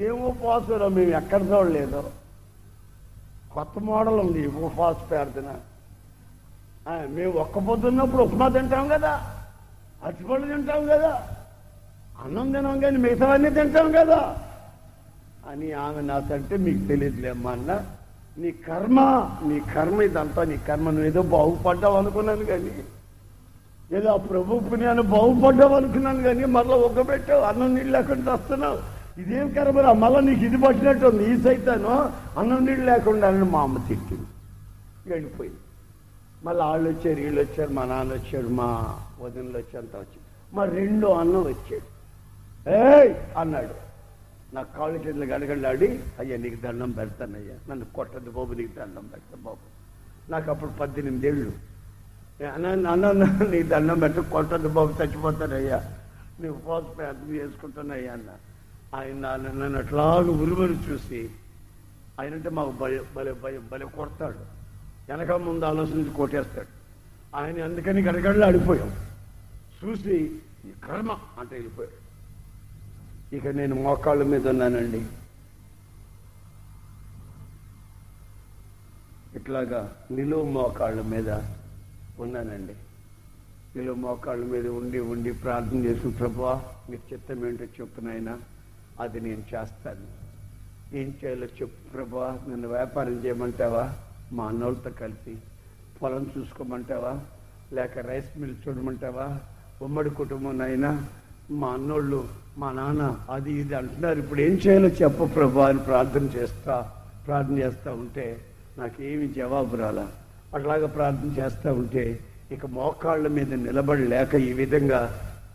ఇదేమో 0.00 0.26
ఉపవాసం 0.28 0.92
మేము 0.94 1.10
ఎక్కడ 1.16 1.40
చూడలేదు. 1.48 2.00
కొత్త 3.54 3.74
మోడల్ 3.86 4.18
ఉంది 4.22 4.38
ఈ 4.40 4.50
ఉపవాస 4.58 4.96
ప్రార్థన 5.08 5.48
మేము 7.08 7.32
ఒక్క 7.42 7.58
పొద్దున్నప్పుడు 7.66 8.22
ఉప్మా 8.22 8.46
తింటాం 8.54 8.86
కదా 8.92 9.10
అరటిపళ్ళు 10.02 10.46
తింటాం 10.52 10.82
కదా 10.92 11.10
అన్నం 12.18 12.46
తినాం 12.54 12.76
కానీ 12.80 12.98
మిగతావన్నీ 13.04 13.50
తింటాం 13.58 13.88
కదా. 13.92 14.20
అని 15.50 15.68
ఆమె 15.82 16.00
నాకంటే 16.08 16.54
మీకు 16.64 16.82
తెలియదులేమ్మా 16.88 17.52
అన్న. 17.52 17.70
నీ 18.36 18.52
కర్మ 18.66 18.98
నీ 19.48 19.58
కర్మ 19.74 19.98
ఇదంతా 20.08 20.44
నీ 20.50 20.56
కర్మ 20.68 20.86
నువ్వు 20.90 21.08
ఏదో 21.08 21.24
బాగుపడ్డావు 21.34 21.98
అనుకున్నాను 22.00 22.46
కానీ 22.50 22.72
ఏదో 23.90 24.08
ఆ 24.12 24.20
ప్రభు 24.28 24.60
పుణ్యాన్ని 24.68 25.04
బాగుపడ్డావు 25.14 25.76
అనుకున్నాను 25.80 26.22
కానీ 26.28 26.46
మళ్ళీ 26.56 26.74
ఒగ్గబెట్టావు 26.86 27.44
అన్నం 27.50 27.70
నీళ్ళు 27.76 27.92
లేకుండా 27.96 28.32
వస్తున్నావు. 28.36 28.80
ఇదేం 29.16 29.48
కరమరా 29.56 29.92
మళ్ళీ 30.02 30.20
నీకు 30.28 30.44
ఇది 30.44 30.58
పట్టినట్టు 30.64 31.04
ఉంది. 31.06 31.24
ఈ 31.32 31.36
సైతాను 31.42 31.92
అన్నం 32.38 32.60
నీళ్ళు 32.66 32.84
లేకుండా 32.84 33.28
అని 33.28 33.48
మా 33.54 33.60
అమ్మ 33.62 33.78
తిట్టింది. 33.88 34.28
వెళ్ళిపోయింది. 35.06 35.60
మళ్ళీ 36.42 36.62
వాళ్ళు 36.66 36.88
వచ్చారు 36.90 37.20
వీళ్ళు 37.24 37.40
వచ్చారు 37.40 37.72
మా 37.78 37.84
నాన్న 37.84 38.12
వచ్చాడు 38.12 38.50
మా 38.60 38.68
వదినలు 39.22 39.56
వచ్చి 39.58 39.74
అంతా 39.78 39.98
వచ్చాడు 39.98 40.26
మా 40.56 40.64
రెండో 40.76 41.08
అన్నం 41.12 41.42
వచ్చాడు. 41.44 41.86
ఏయ్! 42.78 43.10
అన్నాడు. 43.36 43.74
నా 44.54 44.62
కాళ్ళు 44.76 44.98
చేతులు 45.04 45.26
గడగడలాడి 45.32 45.88
అయ్యా 46.20 46.36
నీకు 46.44 46.58
దండం 46.62 46.90
పెడతానయ్యా 46.92 47.56
నన్ను 47.68 47.84
కొట్టద్దు 47.96 48.30
బాబు 48.30 48.52
నీకు 48.52 48.72
దండం 48.78 49.04
పెడతా 49.12 49.36
బాబు. 49.44 49.64
నాకు 50.28 50.50
అప్పుడు 50.50 50.70
పద్దెనిమిది 50.80 51.26
ఏళ్ళు. 51.26 51.52
అన్న 52.54 52.66
అన్న 52.88 53.06
నీకు 53.52 53.68
దండం 53.68 54.00
పెట్ట 54.00 54.18
కొట్టద్దు 54.32 54.68
బాబు 54.68 54.92
చచ్చిపోతానయ్యా 55.00 55.78
నువ్వు 56.40 56.54
ఉపవాస 56.58 56.84
ప్రార్థన 56.96 57.30
చేసుకుంటానయ్యా 57.34 58.12
అన్న. 58.12 58.30
ఆయన 58.94 59.36
నన్ను- 59.36 59.76
అట్లాగా 59.76 60.30
ఉరుమని 60.30 60.90
చూసి 60.90 61.30
ఆయనంటే 62.20 62.48
మాకు 62.48 62.70
భయం 62.70 63.04
భలే 63.16 63.32
భయం 63.32 63.68
భలే 63.72 63.86
కొడతాడు. 63.86 64.60
వెనక 65.08 65.32
ముందు 65.32 65.64
ఆలోచించి 65.64 66.10
కొట్టేస్తాడు. 66.10 66.66
ఆయన 67.36 67.64
అందుకని 67.64 68.02
గడగడలు 68.02 68.44
ఆడిపోయాం. 68.44 68.94
చూసి 69.84 70.38
కర్మ 70.86 71.18
అంటే 71.38 71.54
వెళ్ళిపోయాడు. 71.54 72.10
ఇక 73.36 73.46
నేను 73.46 73.74
మోకాళ్ళ 73.74 74.22
మీద 74.22 74.48
ఉన్నానండి. 74.48 75.06
ఇట్లాగా 79.34 79.96
నిలువ 80.10 80.44
మోకాళ్ళ 80.44 81.02
మీద 81.02 81.30
ఉన్నానండి. 82.18 82.74
నిలువ 83.76 83.94
మోకాళ్ళ 83.94 84.44
మీద 84.44 84.68
ఉండి 84.68 84.98
ఉండి 84.98 85.32
ప్రార్థన 85.32 85.76
చేసి 85.76 86.08
ప్రభా 86.08 86.74
మీ 86.90 86.96
చిత్తం 87.12 87.46
ఏంటో 87.46 87.64
చెప్పునైనా 87.64 88.38
అది 89.00 89.20
నేను 89.20 89.42
చేస్తాను. 89.54 90.06
ఏం 90.96 91.14
చేయాలో 91.24 91.46
చెప్పు 91.46 91.92
ప్రభా 91.92 92.38
నన్ను 92.48 92.68
వ్యాపారం 92.68 93.22
చేయమంటావా? 93.24 93.92
మా 94.32 94.44
అన్నోళ్ళతో 94.46 94.90
కలిసి 94.90 95.36
పొలం 96.02 96.30
చూసుకోమంటావా? 96.38 97.18
లేక 97.72 97.98
రైస్ 97.98 98.38
మిల్ 98.38 98.54
చూడమంటావా? 98.68 99.38
ఉమ్మడి 99.82 100.10
కుటుంబం 100.10 100.60
అయినా 100.60 101.04
మా 101.50 101.68
అన్నోళ్ళు 101.68 102.28
మా 102.58 102.72
నాన్న 102.72 103.26
అది 103.30 103.52
ఇది 103.52 103.74
అంటున్నారు. 103.74 104.18
ఇప్పుడు 104.18 104.40
ఏం 104.40 104.52
చేయాలో 104.52 104.88
చెప్పు 104.88 105.24
ప్రభా 105.24 105.68
అని 105.68 105.78
ప్రార్థన 105.78 106.22
చేస్తా 106.22 106.92
ప్రార్థన 107.26 107.58
చేస్తూ 107.58 107.92
ఉంటే 107.92 108.44
నాకేమి 108.78 109.28
జవాబు 109.28 109.76
రాలా. 109.76 110.08
అట్లాగా 110.54 110.86
ప్రార్థన 110.86 111.30
చేస్తూ 111.40 111.72
ఉంటే 111.72 112.20
ఇక 112.52 112.66
మోకాళ్ళ 112.66 113.28
మీద 113.28 113.54
నిలబడి 113.54 114.06
లేక 114.06 114.34
ఈ 114.34 114.52
విధంగా 114.52 115.00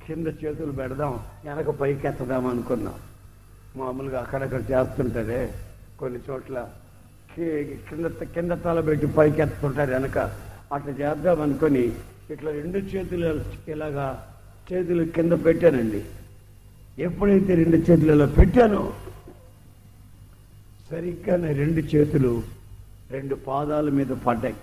కింద 0.08 0.28
చేతులు 0.28 0.72
పెడదాం 0.72 1.20
వెనక 1.46 1.70
పైకి 1.70 2.08
ఎత్తదాం 2.08 2.46
అనుకున్నాం. 2.48 2.94
మామూలుగా 3.80 4.18
అక్కడక్కడ 4.24 4.62
చేస్తుంటారే 4.72 5.42
కొన్ని 6.00 6.20
చోట్ల 6.28 6.58
కింద 7.88 8.08
కింద 8.36 8.54
తల 8.66 8.80
పెట్టి 8.88 9.08
పైకి 9.16 9.40
ఎత్తుంటారు 9.46 9.92
వెనక. 9.96 10.18
అట్లా 10.76 10.92
చేద్దాం 11.00 11.40
అనుకొని 11.46 11.84
ఇట్లా 12.34 12.50
రెండు 12.60 12.80
చేతులు 12.92 13.32
ఇలాగా 13.74 14.06
చేతులు 14.70 15.04
కింద 15.16 15.34
పెట్టానండి. 15.46 16.02
ఎప్పుడైతే 17.08 17.52
రెండు 17.62 17.78
చేతులు 17.88 18.12
ఇలా 18.18 18.28
పెట్టానో 18.38 18.84
సరిగ్గా 20.90 21.36
నా 21.44 21.50
రెండు 21.64 21.82
చేతులు 21.94 22.32
రెండు 23.16 23.36
పాదాల 23.48 23.90
మీద 24.00 24.12
పడ్డాయి. 24.28 24.58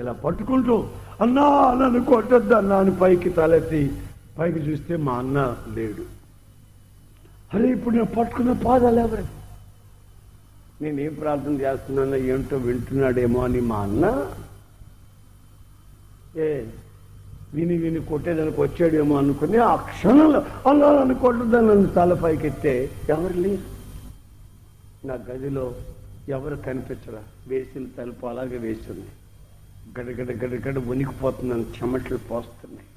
ఇలా 0.00 0.12
పట్టుకుంటూ 0.24 0.76
అన్నా 1.24 1.46
నన్ను 1.80 2.00
కొట్టద్దు 2.12 2.54
అన్నా 2.60 2.76
అని 2.84 2.92
పైకి 3.02 3.30
తలెత్తి 3.38 3.82
పైకి 4.38 4.60
చూస్తే 4.68 4.94
మా 5.06 5.14
అన్న 5.22 5.38
లేడు. 5.76 6.04
అరే 7.52 7.68
ఇప్పుడు 7.70 7.94
నేను 7.94 8.06
పట్టుకున్న 8.06 8.52
పాదాలు 8.52 9.00
ఎవరు? 9.00 9.24
నేనేం 10.82 11.14
ప్రార్థన 11.14 11.60
చేస్తున్నానో 11.60 12.16
ఏంటో 12.16 12.56
వింటున్నాడేమో 12.56 13.44
అని 13.44 13.60
మా 13.60 13.82
అన్న. 13.82 14.04
ఏ 16.36 16.64
విని 17.54 17.76
విని 17.78 18.00
కొట్టేదానికి 18.04 18.60
వచ్చాడేమో 18.60 19.16
అనుకుని 19.16 19.56
ఆ 19.56 19.76
క్షణంలో 19.76 20.46
అలా 20.66 21.04
నన్ను 21.04 21.60
నన్ను 21.60 21.86
తల 21.86 22.14
పైకెత్తే 22.14 22.90
ఎవరు 23.08 23.38
లేరు. 23.40 23.62
నా 25.04 25.14
గదిలో 25.14 25.74
ఎవరు 26.28 26.56
కనిపించరా? 26.56 27.22
వేసిన 27.48 27.86
తలుపు 27.96 28.26
అలాగే 28.26 28.58
వేసింది. 28.58 29.08
గడగడ 29.98 30.30
గడగడ 30.44 30.78
వణికిపోతున్నాను 30.78 31.62
చెమట్లు 31.62 32.16
పోస్తున్నాయి. 32.16 32.88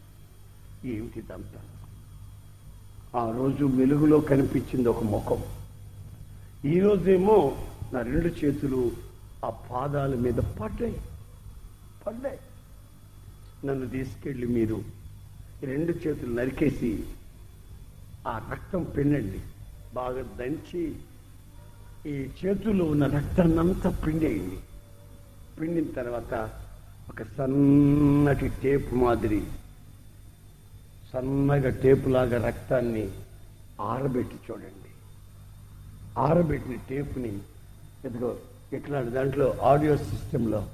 ఏమిటి 0.96 1.20
ఇదంతా? 1.20 1.60
ఆ 3.18 3.32
రోజు 3.32 3.66
వెలుగులో 3.66 4.20
కనిపించింది 4.20 4.90
ఒక 4.90 5.04
ముఖం. 5.04 5.44
ఈరోజేమో 6.66 7.58
నా 7.94 8.02
రెండు 8.02 8.46
చేతులు 8.46 8.92
ఆ 9.46 9.50
పాదాల 9.50 10.16
మీద 10.16 10.34
పడ్డాయి. 10.34 11.02
పడ్డాయి. 12.08 12.40
నన్ను 13.66 13.88
తీసుకెళ్ళి 13.88 14.48
మీరు 14.48 14.84
రెండు 15.64 15.92
చేతులు 15.92 16.34
నరికేసి 16.34 17.04
ఆ 18.28 18.50
రక్తం 18.52 18.84
పిండండి. 18.84 19.42
బాగా 19.94 20.22
దంచి 20.22 20.96
ఈ 22.06 22.30
చేతుల్లో 22.46 22.86
ఉన్న 22.86 23.08
రక్తాన్ని 23.08 23.60
అంతా 23.60 23.90
పిండేయండి. 23.90 24.58
పిండిన 25.62 25.92
తర్వాత 25.92 26.34
ఒక 27.10 27.24
సన్నటి 27.38 28.52
టేపు 28.64 28.96
మాదిరి 28.96 29.44
సన్నగా 31.18 31.70
టేపులాగా 31.70 32.48
రక్తాన్ని 32.48 33.10
ఆరబెట్టి 33.82 34.36
చూడండి. 34.52 34.90
ఆరబెట్టిన 36.18 36.76
టేపుని 36.90 37.40
ఎదుగో 38.06 38.36
ఇట్లాంటి 38.74 39.10
దాంట్లో 39.10 39.54
ఆడియో 39.62 39.98
సిస్టంలో 39.98 40.66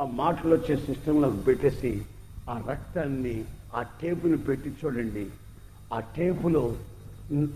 ఆ 0.00 0.04
మాటలు 0.04 0.54
వచ్చే 0.54 0.76
సిస్టంలో 0.76 1.30
పెట్టేసి 1.30 2.02
ఆ 2.50 2.64
రక్తాన్ని 2.68 3.44
ఆ 3.74 3.82
టేపుని 3.82 4.36
పెట్టి 4.36 4.72
చూడండి. 4.84 5.26
ఆ 5.92 6.00
టేపులో 6.00 6.76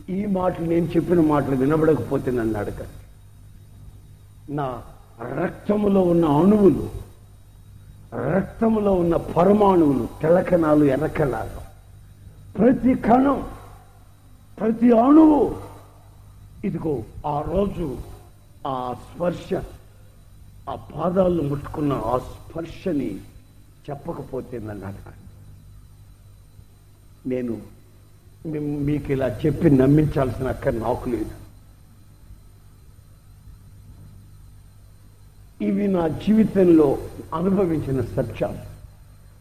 ఈ 0.08 0.26
మాటలు 0.26 0.66
నేను 0.66 0.86
చెప్పిన 0.86 1.20
మాటలు 1.20 1.56
వినబడకపోతే 1.56 2.30
నన్ను 2.30 2.58
అడగండి. 2.58 3.02
నా 4.54 4.82
రక్తములో 5.42 6.00
ఉన్న 6.00 6.24
అణువులు 6.24 6.90
రక్తంలో 8.14 8.92
ఉన్న 8.92 9.16
పరమాణువులు 9.16 10.08
తెల్లకణాలు 10.22 10.84
ఎర్రకణాలు. 10.84 11.60
ప్రతి 12.58 12.94
కణం 12.94 13.50
ప్రతి 14.58 14.90
అణువు 14.90 15.60
ఇదిగో 16.64 17.02
ఆ 17.26 17.40
రోజు 17.40 17.98
ఆ 18.66 18.94
స్పర్శ 18.94 19.62
ఆ 20.68 20.74
పాదాలు 20.74 21.42
ముట్టుకున్న 21.42 21.92
ఆ 21.92 22.18
స్పర్శని 22.18 23.16
చెప్పకపోతే 23.90 24.58
నన్ను 24.58 24.86
అడగండి. 24.86 25.26
నేను 27.28 27.62
మీకు 28.58 29.12
ఇలా 29.12 29.28
చెప్పి 29.28 29.70
నమ్మించాల్సిన 29.70 30.48
అక్కడ 30.48 30.74
నాకు 30.74 31.08
లేదు. 31.08 31.45
ఇవి 35.62 35.88
నా 35.88 36.08
జీవితంలో 36.08 36.98
అనుభవించిన 37.34 38.00
సత్యాలు. 38.00 38.58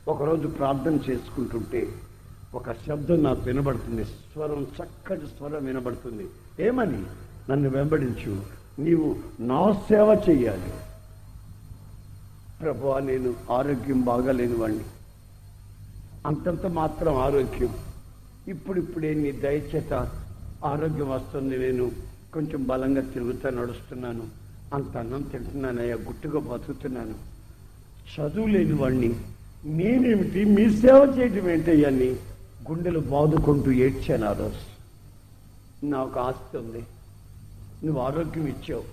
ఒకరోజు 0.08 0.48
ప్రార్థన 0.48 1.00
చేసుకుంటుంటే 1.10 1.88
ఒక 2.54 2.72
శబ్దం 2.72 3.24
నాకు 3.24 3.42
వినబడుతుంది. 3.42 4.06
స్వరం 4.06 4.68
చక్కటి 4.82 5.28
స్వరం 5.28 5.66
వినబడుతుంది. 5.66 6.28
ఏమని? 6.60 7.04
నన్ను 7.52 7.70
వెంబడించు. 7.70 8.42
నీవు 8.80 9.16
నా 9.40 9.74
సేవ 9.74 10.22
చెయ్యాలి. 10.30 10.74
ప్రభు 12.62 13.00
నేను 13.00 13.36
ఆరోగ్యం 13.52 14.02
బాగాలేని 14.02 14.56
వాణ్ణి. 14.56 14.84
అంతంత 16.26 16.66
మాత్రం 16.66 17.16
ఆరోగ్యం. 17.16 17.70
ఇప్పుడిప్పుడే 18.48 19.14
నీ 19.14 19.32
దయచేత 19.32 19.94
ఆరోగ్యం 20.66 21.10
వస్తుంది. 21.10 21.58
నేను 21.58 21.92
కొంచెం 22.34 22.64
బలంగా 22.68 23.02
తిరుగుతా 23.02 23.50
నడుస్తున్నాను. 23.50 24.45
అంత 24.74 24.98
అన్నం 24.98 25.22
తింటున్నానయ్యా 25.22 25.96
గుట్టుగా 25.96 26.40
బతుకుతున్నాను. 26.40 27.16
చదువు 28.16 28.48
లేని 28.48 28.74
వాడిని 28.74 29.16
నేనేమిటి 29.66 30.46
మీ 30.46 30.70
సేవ 30.70 31.16
చేయటం 31.18 31.50
ఏంటయ్యా 31.50 31.88
అని 31.88 32.10
గుండెలు 32.70 33.00
బాదుకుంటూ 33.00 33.72
ఏడ్చాను 33.72 34.26
ఆ 34.26 34.34
రోజు. 34.34 34.76
నాకు 35.86 36.20
ఆస్తి 36.20 36.58
ఉంది. 36.58 36.86
నువ్వు 37.84 38.02
ఆరోగ్యం 38.02 38.48
ఇచ్చావు. 38.48 38.84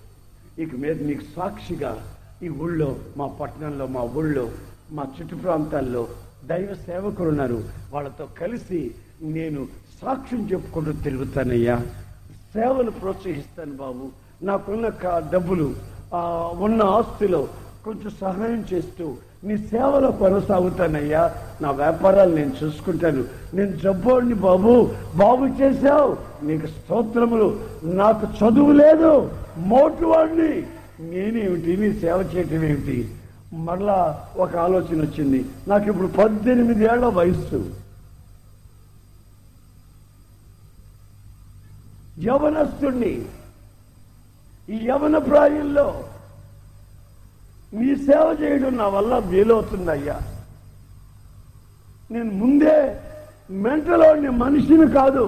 ఇక 0.61 0.75
మీద 0.75 1.01
నీకు 1.01 1.23
సాక్షిగా 1.35 2.17
ఈ 2.43 2.49
ఊళ్ళో 2.49 2.99
మా 3.17 3.27
పట్టణంలో 3.27 3.87
మా 3.87 4.01
ఊళ్ళో 4.01 4.51
మా 4.91 5.07
చుట్టు 5.21 5.35
ప్రాంతాల్లో 5.35 6.07
దైవ 6.45 6.73
సేవకులు 6.73 7.27
ఉన్నారు. 7.27 7.69
వాళ్ళతో 7.91 8.25
కలిసి 8.25 8.95
నేను 9.21 9.67
సాక్ష్యం 10.01 10.49
చెప్పుకుంటూ 10.51 10.91
తిరుగుతానయ్యా. 10.91 11.87
సేవలు 12.53 12.91
ప్రోత్సహిస్తాను 12.91 13.75
బాబు. 13.75 14.22
నాకున్న 14.43 14.91
డబ్బులు 15.33 15.75
ఉన్న 16.59 16.83
ఆస్తిలో 16.83 17.47
కొంచెం 17.85 18.11
సహాయం 18.21 18.65
చేస్తూ 18.73 19.15
నీ 19.43 19.57
సేవలో 19.57 20.11
కొనసాగుతానయ్యా. 20.11 21.35
నా 21.61 21.71
వ్యాపారాలు 21.71 22.35
నేను 22.35 22.53
చూసుకుంటాను. 22.63 23.23
నేను 23.53 23.75
జబ్బోడిని 23.75 24.33
బాబు 24.33 24.91
బాబు 25.15 25.45
చేశావు. 25.45 26.17
నీకు 26.45 26.67
స్తోత్రములు. 26.67 27.59
నాకు 27.83 28.25
చదువు 28.25 28.71
లేదు. 28.71 29.31
మోటువాడిని. 29.57 30.61
నేనేమిటి? 30.99 31.77
నీ 31.77 31.93
సేవ 31.93 32.31
చేయటం 32.35 32.63
ఏమిటి? 32.63 33.15
మరలా 33.53 34.27
ఒక 34.37 34.55
ఆలోచన 34.55 35.01
వచ్చింది. 35.01 35.45
నాకు 35.67 35.87
ఇప్పుడు 35.87 36.07
పద్దెనిమిది 36.07 36.83
ఏళ్ళ 36.83 37.05
వయస్సు. 37.05 37.73
యవనస్తుణ్ణి. 42.23 43.25
ఈ 44.69 44.75
యవన 44.89 45.17
ప్రాయంలో 45.29 45.87
మీ 47.73 47.95
సేవ 48.07 48.25
చేయడం 48.41 48.73
నా 48.77 48.87
వల్ల 48.95 49.13
వీలవుతుందయ్యా. 49.31 50.17
నేను 52.11 52.31
ముందే 52.41 52.75
మెంటలోని 53.65 54.29
మనిషిని 54.43 54.87
కాదు 54.97 55.23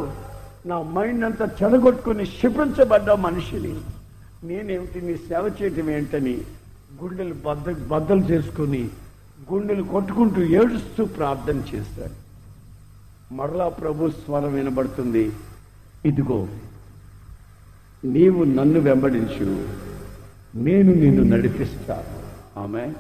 నా 0.69 0.77
మైండ్ 0.95 1.25
అంతా 1.25 1.45
చెడగొట్టుకుని 1.59 2.25
క్షిపించబడ్డ 2.35 3.09
మనిషిని. 3.25 3.73
నేనేమిటి 4.47 4.99
నీ 5.07 5.15
సేవ 5.29 5.43
చేయటం 5.57 5.89
ఏంటని 5.89 6.35
గుండెలు 7.01 7.35
బద్ద 7.45 7.75
బద్దలు 7.93 8.23
చేసుకుని 8.31 8.83
గుండెలు 9.51 9.83
కొట్టుకుంటూ 9.83 10.41
ఏడుస్తూ 10.59 11.05
ప్రార్థన 11.17 11.59
చేశాడు 11.71 12.15
మరలా 13.35 13.67
ప్రభు 13.81 14.09
స్వరం 14.21 14.53
వినబడుతుంది. 14.53 15.25
ఇదిగో 16.05 16.39
నీవు 18.06 18.44
నన్ను 18.44 18.80
వెంబడించు. 18.80 19.66
నేను 20.56 20.94
నిన్ను 20.94 21.38
నడిపిస్తాను 21.38 22.25
ఆమె 22.60 22.94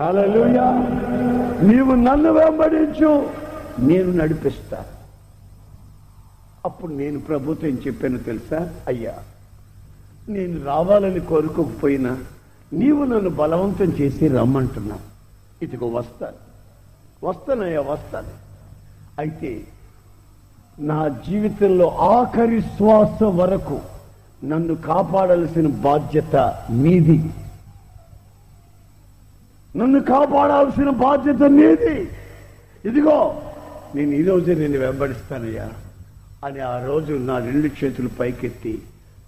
హల్లెలూయా. 0.00 0.64
నీవు 1.62 1.94
నన్ను 1.94 2.32
వెంబడించు. 2.32 3.30
నేను 3.78 4.12
నడిపిస్తా. 4.12 4.84
అప్పుడు 6.64 6.92
నేను 6.92 7.20
ప్రభుత్వం 7.20 7.70
ఏం 7.70 7.78
చెప్పాను 7.86 8.18
తెలుసా? 8.18 8.72
అయ్యా 8.86 9.14
నేను 10.28 10.64
రావాలని 10.64 11.20
కోరుకోకపోయినా 11.20 12.18
నీవు 12.72 13.04
నన్ను 13.04 13.30
బలవంతం 13.30 13.84
చేసి 13.84 14.28
రమ్మంటున్నా 14.28 14.98
ఇదిగో 15.62 15.86
వస్తాను. 15.86 16.36
వస్తానయ్యా 17.26 17.80
వస్తాను. 17.80 18.28
అయితే 19.18 19.64
నా 20.78 21.08
జీవితంలో 21.08 21.88
ఆఖరి 21.88 22.62
శ్వాస 22.62 23.22
వరకు 23.22 23.80
నన్ను 24.44 24.74
కాపాడాల్సిన 24.74 25.66
బాధ్యత 25.66 26.36
మీది. 26.70 27.20
నన్ను 29.76 30.00
కాపాడాల్సిన 30.00 30.90
బాధ్యత 30.90 31.42
నీది 31.42 32.08
ఇదిగో 32.84 33.42
నేను 33.94 34.12
ఈ 34.12 34.22
నేను 34.54 34.78
వెంబడిస్తానయ్యా 34.78 35.70
అని 36.44 36.60
ఆ 36.60 36.86
రోజు 36.86 37.12
నా 37.12 37.38
రెండు 37.38 37.68
చేతులు 37.68 38.08
పైకెత్తి 38.20 38.82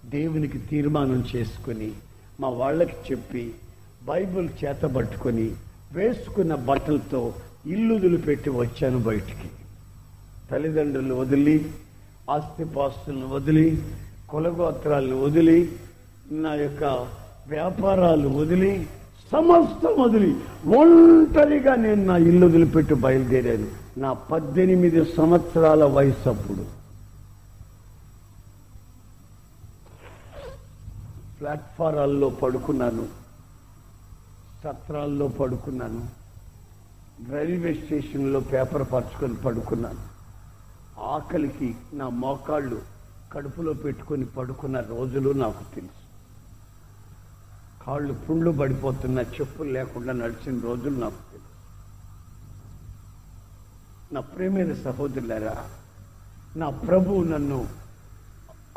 దేవునికి 0.05 0.59
తీర్మానం 0.59 1.25
చేసుకుని 1.37 1.93
మా 2.41 2.49
వాళ్ళకి 2.49 3.13
చెప్పి 3.13 3.55
బైబిల్ 4.03 4.49
చేతబట్టుకొని 4.65 5.51
వేసుకున్న 5.93 6.55
బట్టలతో 6.55 7.35
ఇల్లు 7.67 8.17
పెట్టి 8.17 8.51
వచ్చాను 8.51 8.99
బయటికి. 8.99 9.49
తల్లిదండ్రులు 10.51 11.15
వదిలి 11.15 11.71
ఆస్తిపాస్తులను 12.31 13.29
వదిలి 13.29 13.83
కులగోత్రాలను 14.29 15.23
వదిలి 15.23 15.81
నా 16.31 16.55
యొక్క 16.55 16.85
వ్యాపారాలు 17.49 18.29
వదిలి 18.29 18.89
సమస్తం 19.33 20.03
వదిలి 20.03 20.33
ఒంటరిగా 20.67 21.75
నేను 21.75 22.05
నా 22.05 22.17
ఇల్లు 22.17 22.47
వదిలిపెట్టి 22.47 22.95
బయలుదేరాను. 22.95 23.67
నా 24.01 24.13
పద్దెనిమిది 24.13 25.15
సంవత్సరాల 25.17 25.85
వయసు 25.85 26.29
అప్పుడు. 26.29 26.65
ప్లాట్ఫారాల్లో 31.41 32.29
పడుకున్నాను. 32.29 33.09
సత్రాల్లో 34.65 35.29
పడుకున్నాను. 35.29 36.09
రైల్వే 37.31 37.75
స్టేషన్లో 37.75 38.41
పేపర్ 38.41 38.93
పరుచుకొని 38.93 39.35
పడుకున్నాను. 39.35 40.01
ఆకలికి 41.01 41.77
నా 41.93 42.09
మోకాళ్ళు 42.09 42.96
కడుపులో 43.33 43.73
పెట్టుకొని 43.73 44.25
పడుకున్న 44.25 44.81
రోజులు 44.81 45.31
నాకు 45.31 45.75
తెలుసు. 45.75 46.07
కాళ్ళు 47.85 48.13
పుండ్లు 48.13 48.51
పడిపోతున్న 48.51 49.19
చెప్పులు 49.19 49.71
లేకుండా 49.71 50.13
నడిచిన 50.13 50.61
రోజులు 50.61 51.01
నాకు 51.01 51.33
తెలుసు. 51.33 51.47
నా 54.15 54.21
ప్రేమైన 54.21 54.75
సహోదరులారా 54.75 55.65
నా 56.57 56.71
ప్రభువు 56.71 57.25
నన్ను 57.25 57.69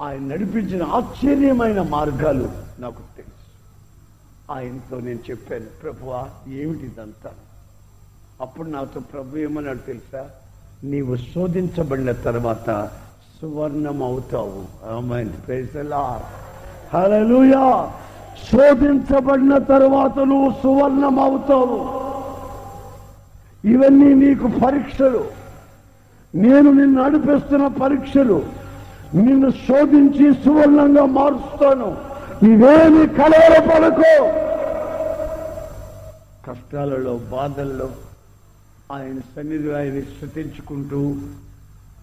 ఆయన 0.02 0.22
నడిపించిన 0.22 0.84
ఆశ్చర్యమైన 0.84 1.82
మార్గాలు 1.82 2.50
నాకు 2.80 3.02
తెలుసు. 3.18 3.34
ఆయనతో 4.52 5.00
నేను 5.00 5.20
చెప్పాను 5.30 5.66
ప్రభువా 5.66 6.30
ఏమిటిదంతా 6.48 7.32
అప్పుడు 8.42 8.70
నాతో 8.70 9.00
ప్రభు 9.00 9.38
ఏమన్నాడు 9.38 9.78
తెలుసా? 9.78 10.30
నీవు 10.84 11.16
శోధించబడిన 11.16 12.12
తర్వాత 12.12 12.70
సువర్ణమవుతావు. 13.42 14.62
అవుతావు 14.88 16.04
హల్లెలూయా 16.94 17.66
శోధించబడిన 18.52 19.58
తర్వాత 19.58 20.20
నువ్వు 20.20 20.50
సువర్ణం 20.64 21.20
అవుతావు 21.20 21.80
ఇవన్నీ 23.74 24.10
నీకు 24.14 24.48
పరీక్షలు. 24.66 25.24
నేను 26.36 26.72
నిన్ను 26.72 27.04
నడిపిస్తున్న 27.04 27.68
పరీక్షలు. 27.68 28.38
నిన్ను 29.16 29.50
శోధించి 29.50 30.26
సువర్ణంగా 30.44 31.06
మారుస్తాను. 31.06 31.90
ఇవేమి 32.52 33.08
కలవరపడకో 33.08 34.14
కష్టాలలో 36.48 37.20
బాధల్లో 37.32 37.90
ఆయన 38.92 39.20
సన్నిధి 39.36 39.72
ఆయన 39.74 40.00
స్థుతించుకుంటూ 40.00 41.02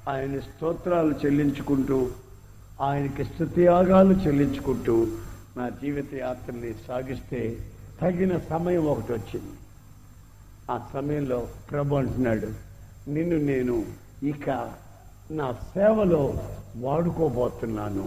ఆయన 0.09 0.41
స్తోత్రాలు 0.41 1.15
చెల్లించుకుంటూ 1.15 2.11
ఆయనకి 2.81 3.25
స్థుతియాగాలు 3.25 4.15
చెల్లించుకుంటూ 4.15 5.07
నా 5.57 5.69
జీవిత 5.69 6.15
యాత్రని 6.15 6.75
సాగిస్తే 6.89 7.41
తగిన 8.01 8.39
సమయం 8.51 8.85
ఒకటి 8.85 9.13
వచ్చింది. 9.13 9.57
ఆ 10.71 10.89
సమయంలో 10.93 11.49
ప్రభు 11.71 11.97
అంటున్నాడు 11.97 12.49
నిన్ను 13.11 13.37
నేను 13.37 13.85
ఇక 14.23 14.51
నా 15.31 15.53
సేవలో 15.53 16.43
వాడుకోబోతున్నాను. 16.77 18.07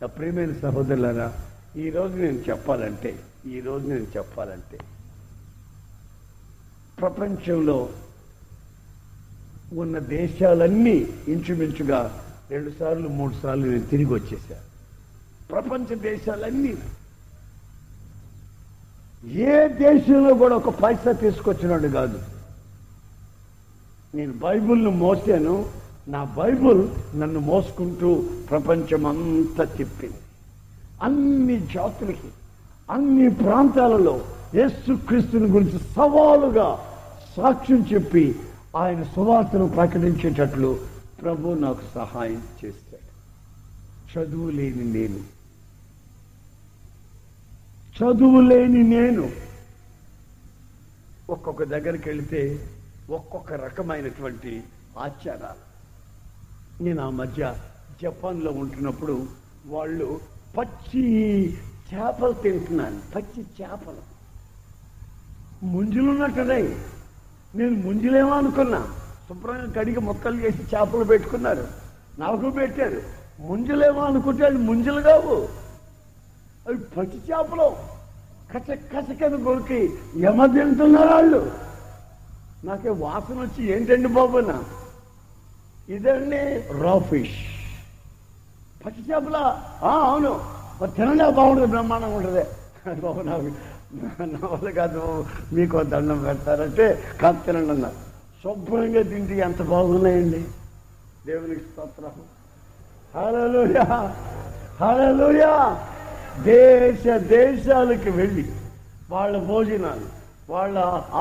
నా 0.00 0.06
ప్రియమైన 0.06 0.52
సహోదరులారా 0.62 1.28
ఈరోజు 1.76 2.16
నేను 2.16 2.40
చెప్పాలంటే 2.50 3.18
ఈరోజు 3.46 3.88
నేను 3.88 4.06
చెప్పాలంటే 4.16 4.78
ప్రపంచంలో 6.98 7.88
ఉన్న 9.72 9.98
దేశాలన్నీ 9.98 11.06
ఇంచుమించుగా 11.28 12.24
రెండు 12.50 12.72
సార్లు 12.78 13.08
మూడు 13.08 13.34
సార్లు 13.42 13.66
నేను 13.66 13.86
తిరిగి 13.86 14.12
వచ్చేసా. 14.14 14.54
ప్రపంచ 15.50 15.94
దేశాలన్నీ. 15.94 16.74
ఏ 19.26 19.68
దేశంలో 19.68 20.34
కూడా 20.34 20.56
ఒక 20.56 20.68
పైసా 20.68 21.12
తీసుకొచ్చినాడు 21.12 21.88
కాదు. 21.88 22.18
నేను 24.14 24.32
బైబిల్ను 24.32 24.90
మోసాను. 24.90 25.66
నా 26.08 26.24
బైబిల్ 26.24 26.88
నన్ను 27.20 27.40
మోసుకుంటూ 27.40 28.24
ప్రపంచమంతా 28.50 29.64
తిప్పింది. 29.64 30.14
అన్ని 31.02 31.60
జాతులకి 31.74 32.28
అన్ని 32.90 33.30
ప్రాంతాలలో 33.30 34.20
యేసుక్రీస్తుని 34.54 35.46
గురించి 35.46 35.78
సవాలుగా 35.78 36.78
సాక్ష్యం 37.36 37.86
చెప్పి 37.94 38.36
ఆయన 38.76 39.02
సువార్తను 39.02 39.68
ప్రకటించేటట్లు 39.68 40.80
ప్రభు 41.22 41.48
నాకు 41.48 41.80
సహాయం 41.94 42.48
చేశాడు 42.64 43.08
చదువు 44.18 44.50
లేని 44.50 44.84
నేను. 44.84 45.20
చదువు 47.98 48.40
లేని 48.40 48.82
నేను. 48.82 49.30
ఒక్కొక్క 51.30 51.64
దగ్గరికి 51.64 52.08
వెళితే 52.08 52.68
ఒక్కొక్క 53.10 53.52
రకమైనటువంటి 53.52 54.62
ఆచారాలు. 54.98 55.68
నేను 56.84 57.06
ఆ 57.06 57.10
మధ్య 57.10 57.54
జపాన్లో 58.02 58.52
ఉంటున్నప్పుడు 58.52 59.26
వాళ్ళు 59.66 60.20
పచ్చి 60.58 61.52
చేపలు 61.94 62.32
తింటున్నాను. 62.32 63.00
పచ్చి 63.14 63.42
చేపలు. 63.42 64.18
ముంజులున్నట్టున్నాయి. 65.66 66.78
నేను 67.54 67.70
ముంజులేమో 67.70 68.30
అనుకున్నా. 68.30 68.88
శుభ్రంగా 69.28 69.72
కడిగి 69.72 70.00
మొక్కలు 70.00 70.36
చేసి 70.36 70.62
చేపలు 70.62 71.04
పెట్టుకున్నారు. 71.04 71.66
నాకు 72.18 72.50
పెట్టారు. 72.50 73.02
ముంజులేమో 73.40 74.00
అనుకుంటే 74.00 74.46
అది 74.46 74.56
ముంజలు 74.56 75.00
కావు. 75.00 75.48
అవి 76.66 76.76
పచ్చి 76.76 77.18
చేపలు. 77.30 77.76
కచ 78.52 78.74
కచకని 78.74 79.44
కొరికి 79.44 79.98
ఎమ 80.16 80.46
తింటున్నారు 80.46 81.08
వాళ్ళు. 81.08 81.52
నాకే 82.64 82.88
వాసన 82.88 83.40
వచ్చి 83.40 83.72
ఏంటండి 83.72 84.08
బాబునా 84.08 84.64
ఇదండి 85.88 86.64
రా 86.82 86.98
ఫిష్ 86.98 87.38
పచ్చి 88.86 89.02
చేపల? 89.10 89.36
అవును. 89.82 90.40
మరి 90.82 90.90
తినలే 90.90 91.30
బాగుంటుంది 91.30 91.66
బ్రహ్మాండంగా 91.66 92.16
ఉంటుంది. 92.16 92.44
బాబు 93.00 93.20
నాకు 93.20 93.77
నా 94.32 94.40
వల్ల 94.52 94.68
కాదు 94.78 95.02
మీకు 95.56 95.82
దండం 95.92 96.18
పెడతారంటే 96.24 96.86
కాదు 97.20 97.38
తినండి 97.44 97.72
అన్నారు. 97.74 97.98
శుభ్రంగా 98.42 99.02
తింటే 99.10 99.36
ఎంత 99.46 99.60
బాగున్నాయండి. 99.70 100.40
దేవునికి 101.28 101.62
స్తోత్రం 101.68 102.14
హల్లెలూయా 103.14 103.84
హల్లెలూయా. 104.80 105.52
దేశ 106.44 107.04
దేశాలకు 107.32 108.10
వెళ్ళి 108.18 108.44
వాళ్ళ 109.10 109.34
భోజనాలు 109.50 110.06
వాళ్ళ 110.52 110.76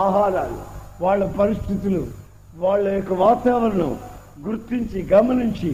ఆహారాలు 0.05 0.59
వాళ్ళ 1.03 1.24
పరిస్థితులు 1.39 2.01
వాళ్ళ 2.63 2.86
యొక్క 2.97 3.13
వాతావరణం 3.25 3.91
గుర్తించి 4.45 5.00
గమనించి 5.13 5.71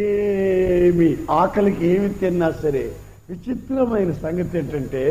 ఏమి 0.00 1.08
ఆకలికి 1.40 1.84
ఏమి 1.92 2.08
తిన్నా 2.20 2.48
సరే 2.62 2.84
విచిత్రమైన 3.28 4.10
సంగతి 4.24 4.58
ఏంటంటే 4.60 5.02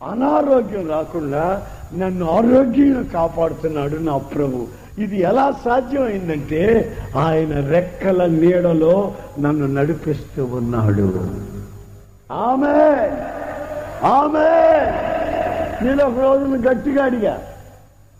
అనారోగ్యం 0.00 0.88
రాకుండా 0.88 1.44
నన్ను 1.92 2.24
ఆరోగ్యంగా 2.30 3.02
కాపాడుతున్నాడు 3.12 3.96
నా 4.00 4.16
ప్రభు. 4.32 4.58
ఇది 4.98 5.16
ఎలా 5.20 5.52
సాధ్యమైందంటే 5.64 6.60
ఆయన 7.16 7.60
రెక్కల 7.68 8.26
నీడలో 8.34 8.94
నన్ను 9.38 9.66
నడిపిస్తూ 9.66 10.44
ఉన్నాడు. 10.54 11.06
ఆమె! 12.44 12.76
ఆమె! 14.10 14.50
నేను 15.82 16.02
ఒక 16.04 16.18
రోజున 16.18 16.68
గట్టిగా 16.68 17.04
అడిగా 17.04 17.34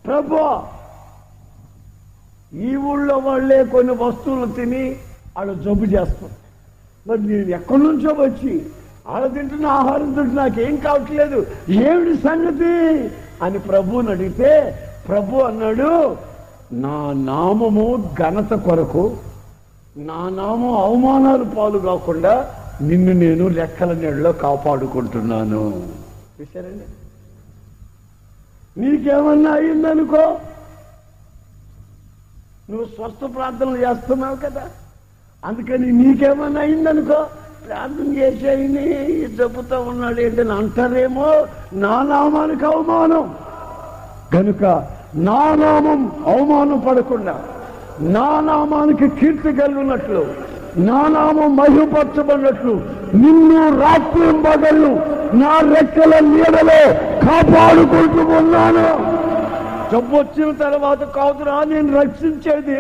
ప్రభు 0.04 0.38
ఈ 2.62 2.76
ఊళ్ళో 2.84 3.18
వాళ్ళే 3.18 3.64
కొన్ని 3.64 3.92
వస్తువులు 4.00 4.46
తిని 4.52 4.82
ఆడ 5.38 5.48
జబ్బు 5.62 5.86
చేస్తారు 5.86 6.34
మరి 7.06 7.20
నేను 7.20 7.50
ఎక్కడి 7.50 7.82
నుంచో 7.82 8.12
వచ్చి 8.18 8.52
ఆడ 9.08 9.34
తింటున్న 9.34 9.66
ఆహారం 9.66 10.14
తింటు 10.14 10.34
నాకేం 10.34 10.76
కావట్లేదు. 10.76 11.46
ఏమిటి 11.68 12.22
సంగతి? 12.22 13.10
అని 13.42 13.58
ప్రభువుని 13.58 14.10
అడిగితే 14.10 14.50
ప్రభు 15.08 15.36
అన్నాడు 15.36 16.16
నా 16.72 17.12
నామము 17.12 18.14
ఘనత 18.18 18.54
కొరకు 18.54 19.16
నా 19.96 20.28
నామం 20.28 20.74
అవమానాలు 20.74 21.44
పాలు 21.44 21.78
కాకుండా 21.78 22.54
నిన్ను 22.80 23.12
నేను 23.12 23.48
రెక్కల 23.48 23.92
నీళ్ళలో 23.92 24.32
కాపాడుకుంటున్నాను. 24.32 25.88
చూశారండి? 26.40 26.84
నీకేమన్నా 28.80 29.52
అయిందనుకో 29.52 30.38
నువ్వు 32.70 32.84
స్వస్థ 32.84 33.36
ప్రార్థనలు 33.36 33.76
చేస్తున్నావు 33.76 34.36
కదా. 34.36 34.68
అందుకని 35.44 35.92
నీకేమన్నా 35.92 36.60
అయిందనుకో 36.60 37.26
ప్రార్థన 37.66 38.08
చేసేయని 38.18 38.86
చెబుతా 39.38 39.76
ఉన్నాడు 39.90 40.20
ఏంటని 40.20 40.54
అంటారేమో? 40.60 41.28
నా 41.84 41.94
నామానికి 42.10 42.64
అవమానం. 42.72 43.24
కనుక 44.34 44.64
నా 45.28 45.40
నామం 45.62 46.00
అవమానం 46.32 46.78
పడకుండా 46.86 47.34
నా 48.16 48.28
నామానికి 48.48 49.06
కీర్తి 49.18 49.50
కలిగినట్లు 49.60 50.22
నా 50.88 51.00
నామం 51.16 51.50
మహిమపరచబడినట్లు 51.56 52.74
నిన్ను 53.22 53.64
రాత్రి 53.82 54.28
పగళ్ళు 54.46 54.92
నా 55.42 55.52
రెక్కల 55.74 56.14
నీడలో 56.30 56.80
కాపాడుకుంటూ 57.26 58.24
ఉన్నాను. 58.40 58.88
జబ్బు 59.92 60.16
వచ్చిన 60.16 60.50
తర్వాత 60.62 61.02
కాదురా 61.16 61.56
నేను 61.72 61.90
రక్షించేది 62.00 62.78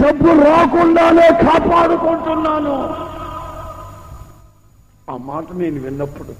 జబ్బు 0.00 0.30
రాకుండానే 0.48 1.28
కాపాడుకుంటున్నాను. 1.46 2.76
ఆ 5.10 5.14
మాట 5.30 5.46
నేను 5.60 5.78
విన్నప్పుడు 5.84 6.34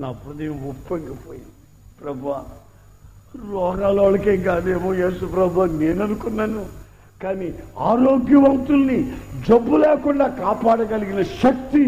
నా 0.00 0.08
హృదయం 0.22 0.56
ఉప్పొంగిపోయింది. 0.70 1.52
ప్రభా 2.00 2.38
రోగాల 3.52 3.96
వాళ్ళకే 4.00 4.36
కాదేమో 4.46 4.90
యేసు 5.02 5.24
ప్రభా 5.34 5.66
నేను 5.82 6.00
అనుకున్నాను. 6.06 6.62
కానీ 7.22 7.48
ఆరోగ్యవంతుల్ని 7.90 8.98
జబ్బు 9.48 9.76
లేకుండా 9.84 10.26
కాపాడగలిగిన 10.42 11.22
శక్తి 11.42 11.84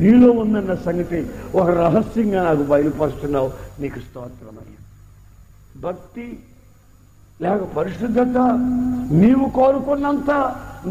నీలో 0.00 0.30
ఉందన్న 0.42 0.74
సంగతి 0.86 1.20
ఒక 1.54 1.68
రహస్యంగా 1.82 2.40
నాకు 2.48 2.64
బయలుపరుస్తున్నావు. 2.72 3.50
నీకు 3.80 4.00
స్తోత్రమయ్యా 4.06 4.80
భక్తి 5.84 6.26
లేక 7.42 7.62
పరిశుద్ధత 7.76 8.38
నీవు 9.22 9.46
కోరుకున్నంత 9.58 10.30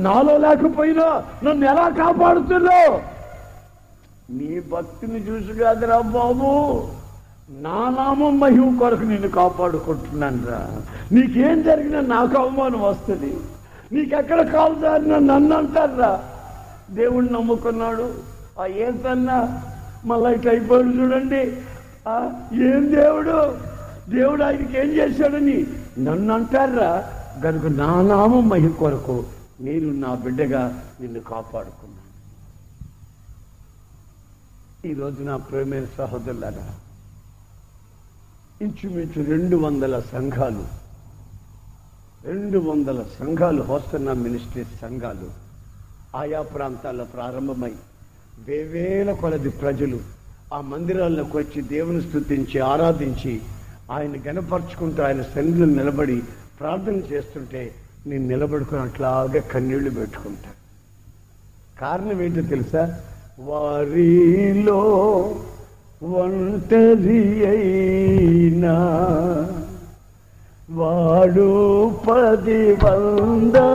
నాలో 0.06 0.36
లేకపోయినా 0.46 1.08
నన్ను 1.44 1.66
ఎలా 1.74 1.86
కాపాడుతున్నావు? 2.02 2.98
నీ 4.30 4.60
భక్తిని 4.72 5.20
చూసి 5.20 5.60
కాదురా 5.60 6.00
బాబు. 6.00 6.50
నా 7.62 7.90
నామం 7.90 8.40
మహిమ 8.40 8.80
కొరకు 8.80 9.04
నిన్ను 9.04 9.28
కాపాడుకుంటున్నాను 9.30 10.48
రా 10.48 10.60
నీకేం 11.12 11.64
జరిగినా 11.64 12.02
నాకు 12.02 12.38
అవమానం 12.38 12.82
వస్తుంది. 12.82 13.32
నీకెక్కడ 13.92 14.42
కాలు 14.48 14.76
జారినా 14.76 15.20
నన్ను 15.20 15.56
అంటారా 15.56 16.12
దేవుణ్ణి 16.90 17.34
నమ్ముకున్నాడు. 17.34 18.06
ఆ 18.60 18.66
ఏంటన్నా 18.66 19.38
మళ్ళా 20.06 20.30
ఇట్లా 20.30 20.52
అయిపోయాడు 20.52 20.88
చూడండి. 20.90 21.42
ఆ, 22.08 22.16
ఏం 22.54 22.96
దేవుడు? 22.96 23.38
దేవుడు 24.10 24.44
ఆయనకి 24.44 24.78
ఏం 24.78 24.88
చేశాడని 24.90 25.58
నన్ను 26.00 26.34
అంటారా 26.34 26.92
కనుక 27.44 27.66
నా 27.66 28.02
నామం 28.02 28.50
మహిమ 28.50 28.72
కొరకు 28.72 29.26
నేను 29.62 29.92
నా 29.94 30.16
బిడ్డగా 30.16 30.62
నిన్ను 31.02 31.20
కాపాడుకున్నాను 31.20 31.99
ఈరోజు 34.86 35.24
నా 35.24 35.38
ప్రేమైన 35.38 35.86
సహోదరులారా 35.98 36.66
ఇంచుమించు 38.62 39.32
రెండు 39.32 39.56
వందల 39.56 40.00
సంఘాలు 40.00 40.64
రెండు 42.26 42.60
వందల 42.60 43.06
సంఘాలు 43.20 43.62
హోస్టన్నా 43.62 44.14
మినిస్ట్రీస్ 44.14 44.82
సంఘాలు 44.82 45.30
ఆయా 46.18 46.42
ప్రాంతాల్లో 46.42 47.06
ప్రారంభమై 47.06 47.72
వేవేల 48.40 49.12
కొలది 49.14 49.50
ప్రజలు 49.50 50.00
ఆ 50.54 50.62
మందిరాల్లోకి 50.62 51.38
వచ్చి 51.38 51.62
దేవుని 51.62 52.02
స్థుతించి 52.02 52.60
ఆరాధించి 52.60 53.42
ఆయన 53.92 54.16
గనపరుచుకుంటూ 54.28 55.04
ఆయన 55.04 55.22
సన్నిధిలో 55.22 55.66
నిలబడి 55.66 56.24
ప్రార్థన 56.60 56.96
చేస్తుంటే 56.96 57.76
నేను 58.08 58.28
నిలబడుకుని 58.28 58.82
అట్లాగే 58.82 59.40
కన్నీళ్ళు 59.40 59.90
పెట్టుకుంటా. 59.90 60.52
కారణం 61.80 62.22
ఏంటో 62.22 62.42
తెలుసా? 62.42 62.84
వారిలో 63.40 64.82
ఒంటరి 66.02 67.24
అయినా 67.50 68.76
వాడు 70.70 71.50
పది 72.08 72.62
వందలగును 72.84 73.70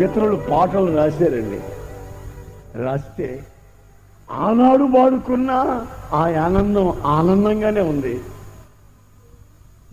పితరులు 0.00 0.36
పాటలు 0.50 0.96
రాశారండి. 0.96 1.60
రాస్తే 2.82 3.46
ఆనాడు 4.30 4.88
పాడుకున్న 4.96 5.50
ఆ 6.12 6.20
ఆనందం 6.44 7.02
ఆనందంగానే 7.02 7.80
ఉంది. 7.80 8.20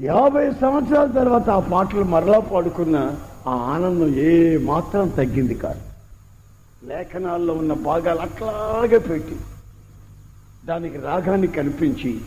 యాభై 0.01 0.51
సంవత్సరాల 0.51 1.11
తర్వాత 1.11 1.49
ఆ 1.49 1.59
పాటలు 1.59 2.03
మరలా 2.03 2.39
పాడుకున్న 2.39 3.15
ఆ 3.47 3.51
ఆనందం 3.51 4.15
ఏ 4.15 4.57
మాత్రం 4.57 5.07
తగ్గింది 5.07 5.55
కాదు. 5.55 5.81
లేఖనాల్లో 6.85 7.53
ఉన్న 7.53 7.73
భాగాలు 7.73 8.19
అట్లాగే 8.19 8.97
పెట్టి 8.97 9.35
దానికి 10.65 10.97
రాగాన్ని 10.97 11.47
కనిపించి 11.47 12.21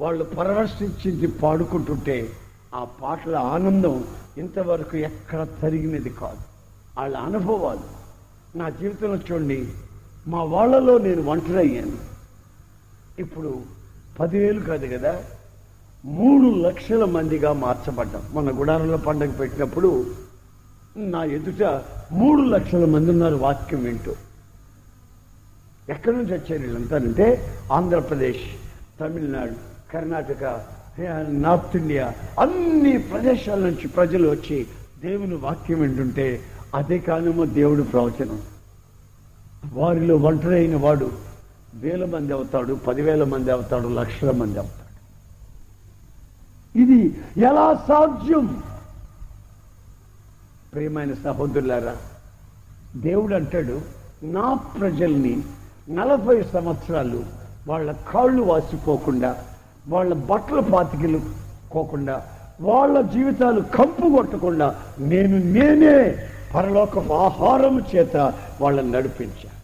వాళ్ళు 0.00 0.24
పరామర్శించింది 0.24 1.26
పాడుకుంటుంటే 1.26 2.28
ఆ 2.74 2.86
పాటల 3.02 3.36
ఆనందం 3.36 4.04
ఇంతవరకు 4.38 4.96
ఎక్కడ 4.96 5.46
తరిగినది 5.62 6.10
కాదు. 6.10 6.51
వాళ్ళ 6.98 7.16
అనుభవాలు. 7.16 7.86
నా 8.58 8.68
జీవితంలో 8.68 9.16
చూడండి 9.16 9.68
మా 10.26 10.42
వాళ్ళలో 10.42 10.98
నేను 10.98 11.22
ఒంటరయ్యాను. 11.22 11.96
ఇప్పుడు 13.18 13.62
పదివేలు 14.20 14.60
కాదు 14.60 14.86
కదా 14.86 15.24
మూడు 16.04 16.48
లక్షల 16.58 17.04
మందిగా 17.04 17.52
మార్చబడ్డాం. 17.52 18.22
మన 18.32 18.60
గుడారంలో 18.60 18.96
పండగ 18.96 19.30
పెట్టినప్పుడు 19.30 19.90
నా 20.96 21.24
ఎదుట 21.24 21.62
మూడు 22.12 22.42
లక్షల 22.42 22.84
మంది 22.84 23.10
ఉన్నారు 23.10 23.36
వాక్యం 23.36 23.84
వింటూ. 23.84 24.14
ఎక్కడి 25.88 26.16
నుంచి 26.16 26.32
వచ్చారు 26.32 26.62
వీళ్ళంతానంటే 26.62 27.26
ఆంధ్రప్రదేశ్ 27.72 28.44
తమిళనాడు 29.00 29.54
కర్ణాటక 29.92 30.44
నార్త్ 31.28 31.76
ఇండియా 31.76 32.14
అన్ని 32.40 32.98
ప్రదేశాల 32.98 33.58
నుంచి 33.58 33.88
ప్రజలు 33.88 34.28
వచ్చి 34.28 34.66
దేవుని 35.00 35.34
వాక్యం 35.34 35.80
వింటుంటే 35.80 36.40
అదే 36.74 36.98
కానమో 36.98 37.44
దేవుడు 37.44 37.82
ప్రవచనం. 37.82 38.38
వారిలో 39.72 40.16
ఒంటరైన 40.16 40.76
వాడు 40.76 41.08
వేల 41.74 42.04
మంది 42.04 42.32
అవుతాడు 42.32 42.74
పదివేల 42.74 43.24
మంది 43.24 43.50
అవుతాడు 43.50 43.88
లక్షల 43.88 44.30
మంది 44.30 44.58
అవుతాడు. 44.58 44.78
ఇది 46.74 47.00
ఎలా 47.40 47.84
సాధ్యం? 47.88 48.62
ప్రియమైన 50.72 51.14
సహోదరులారా 51.14 51.96
దేవుడు 52.96 53.34
అంటాడు 53.34 53.80
నా 54.22 54.54
ప్రజల్ని 54.54 55.42
నలభై 55.88 56.42
సంవత్సరాలు 56.42 57.24
వాళ్ళ 57.66 57.92
కాళ్ళు 57.92 58.42
వాసిపోకుండా 58.42 59.44
వాళ్ళ 59.88 60.14
బట్టలు 60.14 60.60
పాతికలు 60.60 61.20
కోకుండా 61.70 62.26
వాళ్ళ 62.60 63.00
జీవితాలు 63.00 63.60
కంపు 63.60 64.16
కొట్టకుండా 64.16 64.80
నేను 64.98 65.38
నేనే 65.38 65.96
పరలోకం 66.54 67.12
ఆహారం 67.12 67.84
చేత 67.96 68.16
వాళ్ళని 68.60 68.90
నడిపించారు 68.90 69.62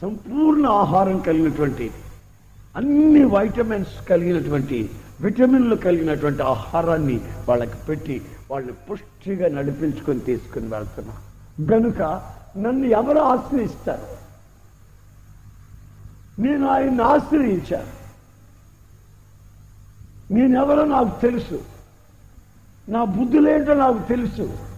సంపూర్ణ 0.00 0.66
ఆహారం 0.66 1.18
కలిగినటువంటి 1.18 1.90
అన్ని 2.76 3.24
వైటమిన్స్ 3.24 4.08
కలిగినటువంటి 4.08 4.90
విటమిన్లు 5.20 5.76
కలిగినటువంటి 5.76 6.42
ఆహారాన్ని 6.42 7.20
వాళ్ళకి 7.48 7.76
పెట్టి 7.88 8.22
వాళ్ళని 8.50 8.72
పుష్టిగా 8.72 9.48
నడిపించుకొని 9.48 10.20
తీసుకుని 10.20 10.68
వెళ్తున్నా. 10.68 11.14
గనుక 11.74 12.02
నన్ను 12.56 12.86
ఎవరు 12.86 13.18
ఆశ్రయిస్తారు? 13.18 14.20
నేను 16.40 16.68
ఆయన్ని 16.68 17.02
ఆశ్రయించాను. 17.02 18.00
నేనెవరో 20.34 20.84
నాకు 20.84 21.20
తెలుసు. 21.20 21.62
నా 22.88 23.04
బుద్ధులేంటో 23.04 23.74
నాకు 23.74 24.08
తెలుసు. 24.08 24.69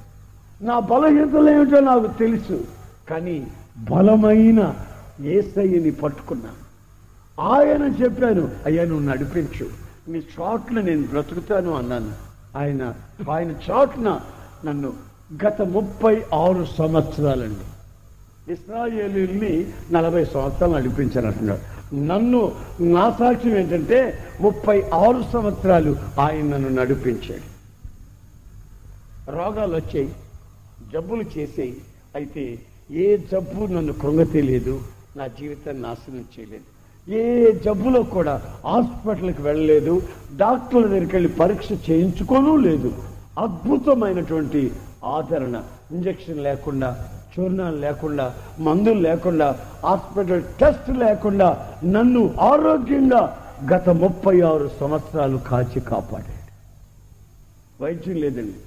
నా 0.63 0.79
బలహీనతలేంటో 0.79 1.81
నాకు 1.81 2.19
తెలుసు. 2.19 2.65
కానీ 3.11 3.47
బలమైన 3.91 4.75
ఏసయ్యని 5.25 5.91
పట్టుకున్నాను. 5.91 6.63
ఆయన 7.41 7.83
చెప్పాను 8.03 8.51
అయ్యా 8.67 8.85
నువ్వు 8.85 9.09
నడిపించు. 9.09 9.69
నీ 10.09 10.19
చోట్ల 10.19 10.81
నేను 10.81 11.03
బ్రతుకుతాను 11.03 11.73
అన్నాను. 11.73 12.13
ఆయన 12.59 12.95
ఆయన 13.31 13.51
చోట్న 13.51 14.21
నన్ను 14.65 14.93
గత 15.47 15.63
ముప్పై 15.63 16.23
ఆరు 16.35 16.67
సంవత్సరాలండి. 16.79 18.53
ఇస్రాయేలీల్ని 18.53 19.67
నలభై 19.93 20.25
సంవత్సరాలు 20.25 20.77
నడిపించాను 20.77 21.27
అంటున్నాడు 21.27 21.95
నన్ను 21.95 22.53
నా 22.81 23.11
సాక్ష్యం 23.11 23.57
ఏంటంటే 23.57 24.19
ముప్పై 24.41 24.83
ఆరు 24.95 25.25
సంవత్సరాలు 25.33 25.97
ఆయన 26.21 26.45
నన్ను 26.45 26.69
నడిపించాడు. 26.69 27.53
రోగాలు 29.31 29.77
వచ్చాయి. 29.77 30.13
జబ్బులు 30.93 31.25
చేసాయి. 31.39 31.77
అయితే 32.15 32.59
ఏ 32.91 33.17
జబ్బు 33.17 33.67
నన్ను 33.67 33.93
కృంగతీయలేదు 33.93 34.81
నా 35.17 35.27
జీవితాన్ని 35.27 35.83
నాశనం 35.83 36.25
చేయలేదు. 36.35 36.67
ఏ 37.13 37.53
జబ్బులో 37.65 38.03
కూడా 38.03 38.35
హాస్పిటల్కి 38.65 39.43
వెళ్ళలేదు 39.43 40.03
డాక్టర్ల 40.37 40.87
దగ్గరికి 40.87 41.17
వెళ్ళి 41.17 41.33
పరీక్ష 41.33 41.73
చేయించుకోనూ 41.91 42.57
లేదు. 42.57 42.91
అద్భుతమైనటువంటి 43.39 44.73
ఆదరణ. 45.05 45.63
ఇంజక్షన్ 45.93 46.39
లేకుండా 46.39 47.09
చూర్ణాలు 47.35 47.77
లేకుండా 47.77 48.35
మందులు 48.59 49.01
లేకుండా 49.01 49.61
హాస్పిటల్ 49.85 50.43
టెస్ట్ 50.61 50.91
లేకుండా 50.99 51.49
నన్ను 51.85 52.35
ఆరోగ్యంగా 52.41 53.23
గత 53.75 53.89
ముప్పై 53.89 54.41
ఆరు 54.41 54.71
సంవత్సరాలు 54.81 55.37
కాచి 55.37 55.81
కాపాడాడు. 55.81 56.43
వైద్యం 57.83 58.17
లేదండి. 58.17 58.59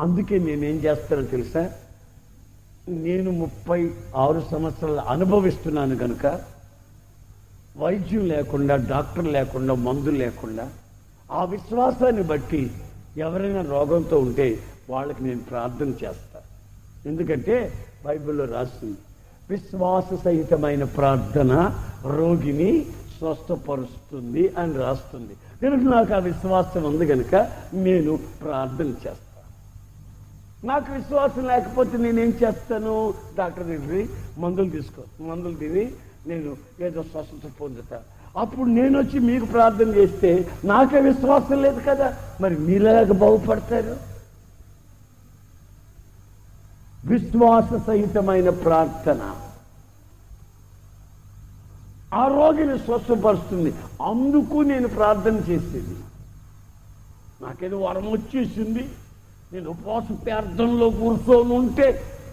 అందుకే 0.00 0.38
నేనేం 0.38 0.76
చేస్తానో 0.76 1.22
తెలుసా? 1.22 1.70
నేను 2.88 3.30
ముప్పై 3.30 3.90
ఆరు 4.16 4.42
సంవత్సరాలు 4.50 5.00
అనుభవిస్తున్నాను 5.00 5.96
కనుక 5.96 6.40
వైద్యం 7.76 8.24
లేకుండా 8.28 8.76
డాక్టర్ 8.76 9.26
లేకుండా 9.26 9.74
మందులు 9.74 10.16
లేకుండా 10.16 10.68
ఆ 11.32 11.44
విశ్వాసాన్ని 11.44 12.22
బట్టి 12.22 12.70
ఎవరైనా 13.16 13.62
రోగంతో 13.62 14.18
ఉంటే 14.18 14.58
వాళ్ళకి 14.90 15.24
నేను 15.24 15.40
ప్రార్థన 15.40 15.88
చేస్తా. 15.88 16.40
ఎందుకంటే 17.06 17.72
బైబిల్లో 18.04 18.44
రాస్తుంది 18.44 18.98
విశ్వాస 19.50 20.24
సహితమైన 20.24 20.84
ప్రార్థన 20.84 21.52
రోగిని 22.04 22.86
స్వస్థపరుస్తుంది 23.18 24.48
అని 24.48 24.74
రాస్తుంది. 24.74 25.34
కనుక 25.62 25.94
నాకు 25.94 26.14
ఆ 26.14 26.18
విశ్వాసం 26.18 26.82
ఉంది 26.82 27.06
కనుక 27.06 27.34
నేను 27.74 28.18
ప్రార్థన 28.42 28.86
చేస్తాను 28.86 29.23
నాకు 30.64 30.92
విశ్వాసం 30.92 31.46
లేకపోతే 31.46 31.98
నేనేం 31.98 32.28
చేస్తాను? 32.28 33.14
డాక్టర్ 33.38 33.66
దగ్గర 33.66 34.06
మందులు 34.38 34.70
తీసుకో 34.70 35.24
మందులు 35.24 35.54
తిని 35.54 35.92
నేను 36.26 36.56
ఏదో 36.80 37.02
స్వస్థత 37.02 37.50
పొందుతా 37.60 38.02
అప్పుడు 38.36 38.68
నేను 38.68 38.98
వచ్చి 38.98 39.18
మీకు 39.18 39.44
ప్రార్థన 39.44 39.88
చేస్తే 39.94 40.50
నాకే 40.64 41.00
విశ్వాసం 41.00 41.62
లేదు 41.62 41.80
కదా. 41.80 42.16
మరి 42.40 42.56
మీలాగా 42.58 43.12
బాగుపడతారు? 43.12 43.96
విశ్వాస 47.04 47.86
సహితమైన 47.86 48.50
ప్రార్థన. 48.50 49.36
ఆ 52.14 52.28
రోగిని 52.28 52.78
స్వస్థపరుస్తుంది. 52.78 53.70
అందుకు 54.02 54.56
నేను 54.62 54.88
ప్రార్థన 54.88 55.36
చేసేది. 55.36 55.96
నాకేదో 57.42 57.78
వరం 57.78 58.10
వచ్చేసింది. 58.10 58.88
నేను 59.54 59.70
ఉపవాస 59.70 60.06
ప్రార్థనలో 60.24 60.90
కూర్చొని 60.90 61.52
ఉంటే 61.52 61.86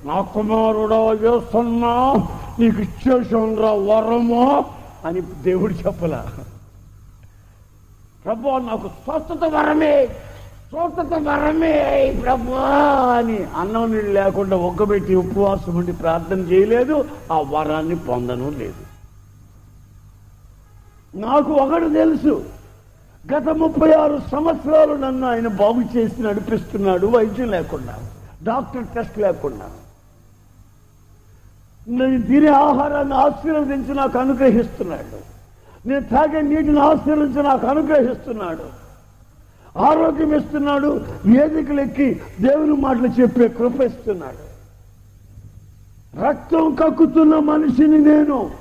నా 0.05 0.21
కుమారుడా 0.33 0.99
వేస్తున్నా 1.23 1.91
నీకు 2.59 2.79
ఇచ్చేసానురా 2.81 3.71
వరమా 3.89 4.45
అని 5.05 5.21
దేవుడు 5.43 5.73
చెప్పలా. 5.73 6.21
ప్రభు 8.23 8.55
నాకు 8.69 8.87
స్వస్థత 9.03 9.43
వరమే 9.53 9.93
స్వస్థత 10.71 11.13
వరమే 11.27 11.75
ప్రభు 12.23 12.51
అని 13.17 13.37
అన్నం 13.55 13.85
నీళ్ళు 13.91 14.11
లేకుండా 14.11 14.57
ఒక్కబెట్టి 14.69 15.15
ఉపవాసం 15.15 15.77
ఉండి 15.77 15.91
ప్రార్థన 15.91 16.39
చేయలేదు 16.51 16.97
ఆ 17.31 17.37
వరాన్ని 17.53 17.95
పొందను 18.09 18.49
లేదు. 18.49 18.83
నాకు 21.13 21.53
ఒకటి 21.53 21.89
తెలుసు 21.93 22.33
గత 23.29 23.49
ముప్పై 23.49 23.91
ఆరు 23.91 24.21
సంవత్సరాలు 24.31 24.93
నన్ను 24.93 25.27
ఆయన 25.27 25.47
బాగు 25.47 25.97
చేసి 25.97 26.21
నడిపిస్తున్నాడు 26.21 27.07
వైద్యం 27.07 27.51
లేకుండా 27.51 27.95
డాక్టర్ 28.43 28.87
టెస్ట్ 28.95 29.19
లేకుండా. 29.19 29.67
నేను 31.87 32.21
తినే 32.21 32.47
ఆహారాన్ని 32.47 33.13
ఆశీర్వదించి 33.13 33.93
నాకు 33.93 34.19
అనుగ్రహిస్తున్నాడు. 34.19 35.19
నేను 35.87 36.03
తాగే 36.03 36.41
నీటిని 36.41 36.79
ఆశీర్వించి 36.79 37.43
నాకు 37.43 37.67
అనుగ్రహిస్తున్నాడు. 37.67 38.65
ఆరోగ్యం 39.77 40.35
ఇస్తున్నాడు 40.35 41.05
వేదికలెక్కి 41.25 42.21
దేవుని 42.41 42.71
మాటలు 42.71 43.07
చెప్పే 43.07 43.47
కృప 43.47 43.81
ఇస్తున్నాడు. 43.81 44.51
రక్తం 46.25 46.75
కక్కుతున్న 46.75 47.35
మనిషిని 47.35 47.99
నేను 47.99 48.60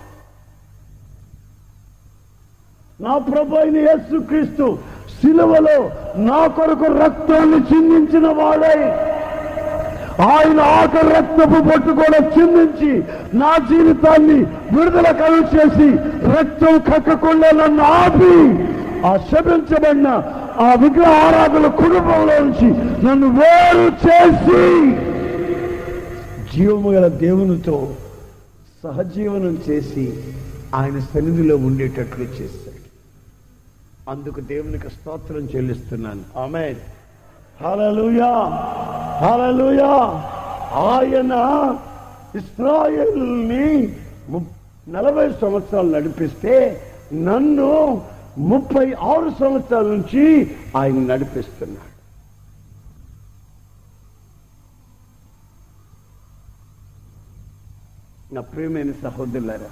నా 3.00 3.14
ప్రభు 3.28 3.54
అయిన 3.60 3.76
యేసుక్రీస్తు 3.88 4.66
శిలువలో 5.14 5.76
నా 6.28 6.40
కొరకు 6.56 6.88
రక్తాన్ని 7.02 7.58
చిందించిన 7.70 8.26
వాడై 8.38 8.80
ఆయన 10.26 10.60
ఆకలి 10.78 11.10
రక్తపు 11.16 11.58
బొట్టు 11.68 11.92
కూడా 12.00 12.18
చిందించి 12.34 12.90
నా 13.42 13.52
జీవితాన్ని 13.70 14.38
విడుదల 14.74 15.08
కలుగు 15.20 15.46
చేసి 15.54 15.88
రక్తం 16.34 16.74
కక్కకుండా 16.88 17.50
నన్ను 17.60 17.84
ఆపి 18.00 18.34
ఆ 19.10 19.12
శపించబడిన 19.28 20.08
ఆ 20.64 20.68
విగ్రహ 20.82 21.12
ఆరాధన 21.26 21.66
కుటుంబంలో 21.80 22.34
నుంచి 22.44 22.68
నన్ను 23.06 23.28
వేరు 23.38 23.86
చేసి 24.04 24.60
జీవము 26.52 26.90
గల 26.94 27.06
దేవునితో 27.22 27.76
సహజీవనం 28.84 29.54
చేసి 29.66 30.04
ఆయన 30.74 30.98
సన్నిధిలో 31.12 31.54
ఉండేటట్లు 31.68 32.26
చేశారు. 32.36 32.69
అందుకు 34.11 34.40
దేవునికి 34.40 34.88
స్తోత్రం 34.90 35.44
చెల్లిస్తున్నాను. 35.55 36.23
ఆమె 36.38 36.64
హలలుయా 37.61 38.31
హలలుయా 39.23 39.90
ఆయన 40.85 41.35
ఇస్రాయల్ని 42.38 43.66
నలభై 44.88 45.27
సంవత్సరాలు 45.40 45.90
నడిపిస్తే 45.96 46.55
నన్ను 47.12 47.70
ముప్పై 48.38 48.87
ఆరు 48.92 49.31
సంవత్సరాల 49.40 49.87
నుంచి 49.87 50.25
ఆయన 50.77 51.01
నడిపిస్తున్నాడు. 51.12 51.88
నా 58.35 58.40
ప్రియమైన 58.40 58.90
సహోదరులారా 59.03 59.70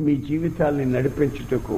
మీ 0.00 0.14
జీవితాల్ని 0.28 0.86
నడిపించుటకు 0.86 1.76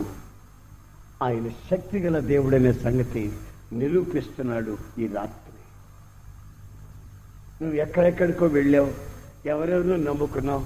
ఆయన 1.22 1.48
శక్తి 1.70 1.98
గల 1.98 2.18
దేవుడనే 2.18 2.72
సంగతి 2.72 3.32
నిరూపిస్తున్నాడు 3.72 4.76
ఈ 5.00 5.06
రాత్రి. 5.06 5.52
నువ్వు 7.62 7.80
ఎక్కడెక్కడికో 7.80 8.46
వెళ్ళావు 8.46 8.88
ఎవరెవరినో 9.46 9.96
నమ్ముకున్నావు 9.96 10.62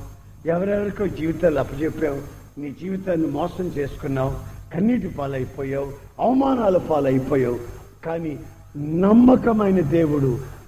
ఎవరెవరికో 0.48 1.06
జీవితాలు 1.06 1.58
అప్పచెప్పావు 1.58 2.20
నీ 2.60 2.70
జీవితాన్ని 2.70 3.26
మోసం 3.26 3.64
చేసుకున్నావు 3.64 4.32
కన్నీటి 4.74 5.08
పాలైపోయావు 5.08 5.92
అవమానాల 6.20 6.76
పాలైపోయావు. 6.76 7.58
కానీ 8.04 8.38
నమ్మకమైన 8.76 9.80
దేవుడు 9.80 10.60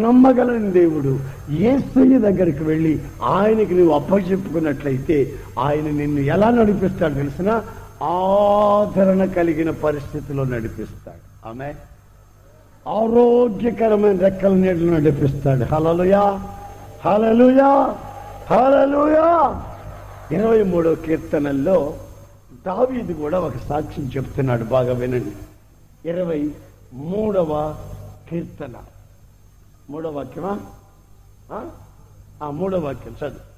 నమ్మగలని 0.00 0.70
దేవుడు 0.70 1.20
ఏసయ్య 1.50 2.18
దగ్గరికి 2.18 2.64
వెళ్ళి 2.64 3.02
ఆయనకి 3.22 3.74
నువ్వు 3.74 3.94
అప్పచెప్పుకున్నట్లయితే 3.94 5.32
ఆయన 5.58 5.84
నిన్ను 5.84 6.20
ఎలా 6.20 6.50
నడిపిస్తాడు 6.50 7.14
తెలిసినా? 7.14 7.64
ఆదరణ 8.02 9.24
కలిగిన 9.24 9.70
పరిస్థితిలో 9.70 10.44
నడిపిస్తాడు. 10.44 11.48
ఆమె 11.48 11.74
ఆరోగ్యకరమైన 12.88 14.18
రెక్కల 14.18 14.52
నీళ్ళు 14.52 14.92
నడిపిస్తాడు. 14.92 15.74
హలలుయా 15.74 16.48
హలలుయా 17.04 17.96
హలలుయా 18.50 19.62
ఇరవై 20.32 20.62
మూడవ 20.62 20.94
కీర్తనల్లో 20.94 21.98
దావీది 22.66 23.14
కూడా 23.14 23.40
ఒక 23.40 23.56
సాక్ష్యం 23.68 24.10
చెప్తున్నాడు. 24.16 24.64
బాగా 24.64 24.92
వినండి. 24.92 25.32
ఇరవై 26.08 26.50
మూడవ 26.92 27.76
కీర్తన. 28.30 28.74
మూడవ 29.90 30.10
వాక్యమా? 30.10 30.60
ఆ? 31.52 31.70
ఆ 32.42 32.50
మూడవ 32.50 32.84
వాక్యం 32.84 33.12
చదువు. 33.12 33.56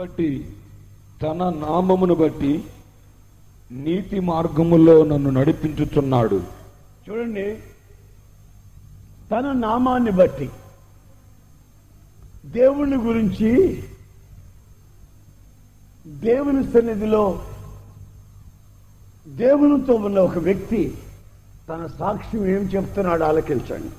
బట్టి 0.00 0.56
తన 1.22 1.50
నామమును 1.50 2.14
బట్టి 2.14 2.64
నీతి 3.70 4.20
మార్గములో 4.20 5.04
నన్ను 5.04 5.30
నడిపించుతున్నాడు 5.30 6.42
చూడండి. 7.10 7.58
తన 9.32 9.52
నామాన్ని 9.52 10.10
బట్టి 10.10 10.50
దేవుని 12.46 12.96
గురించి 12.96 13.82
దేవుని 16.06 16.72
సన్నిధిలో 16.72 17.42
దేవునితో 19.26 19.94
ఉన్న 19.94 20.18
ఒక 20.18 20.38
వ్యక్తి 20.38 20.98
తన 21.68 21.88
సాక్ష్యం 21.98 22.46
ఏం 22.46 22.62
చెప్తున్నాడు 22.62 23.24
ఆలకించండి. 23.24 23.90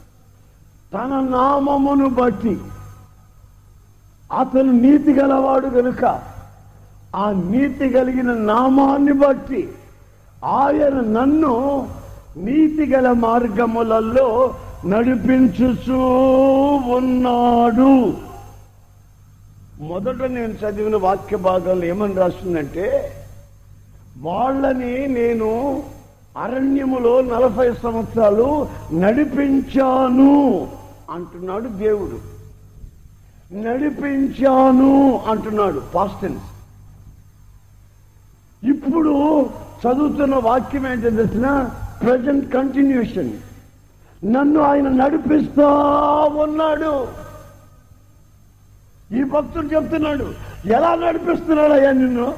తన 0.94 1.20
నామమును 1.30 2.10
బట్టి 2.10 2.58
అతను 4.40 4.72
నీతి 4.72 5.14
గలవాడు 5.14 5.68
గనుక 5.68 6.04
ఆ 7.16 7.32
నీతి 7.32 7.90
కలిగిన 7.90 8.34
నామాన్ని 8.34 9.12
బట్టి 9.12 9.70
ఆయన 10.46 10.94
నన్ను 10.94 11.88
నీతి 12.38 12.86
గల 12.86 13.12
మార్గములలో 13.12 14.54
నడిపించుచూ 14.86 16.00
ఉన్నాడు. 16.96 18.14
మొదట 19.82 20.24
నేను 20.24 20.54
చదివిన 20.54 20.96
వాక్య 20.96 21.38
భాగంలో 21.38 21.86
ఏమని 21.86 22.14
రాస్తుందంటే 22.14 23.14
వాళ్ళని 24.18 25.08
నేను 25.08 25.84
అరణ్యములో 26.38 27.22
నలభై 27.22 27.74
సంవత్సరాలు 27.84 28.68
నడిపించాను 28.94 30.68
అంటున్నాడు 31.12 31.68
దేవుడు. 31.68 32.40
నడిపించాను 33.56 35.22
అంటున్నాడు. 35.28 35.82
పాస్టెన్స్ 35.96 36.44
ఇప్పుడు 38.64 39.50
చదువుతున్న 39.86 40.36
వాక్యం 40.36 40.88
ఏంటో 40.88 41.10
తెలిసిన? 41.10 41.70
ప్రజెంట్ 42.04 42.54
కంటిన్యూషన్ 42.54 43.32
నన్ను 44.26 44.60
ఆయన 44.60 44.88
నడిపిస్తా 44.90 45.68
ఉన్నాడు. 46.44 47.08
ఈ 49.16 49.24
భక్తుడు 49.24 49.66
చెప్తున్నాడు 49.68 50.34
ఎలా 50.66 50.96
నడిపిస్తున్నాడు 50.96 51.74
అయ్యా 51.74 51.92
నిన్ను? 51.92 52.34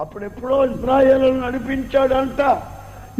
అప్పుడెప్పుడో 0.00 0.66
ఇస్రాయేలు 0.66 1.40
నడిపించాడంట. 1.40 2.62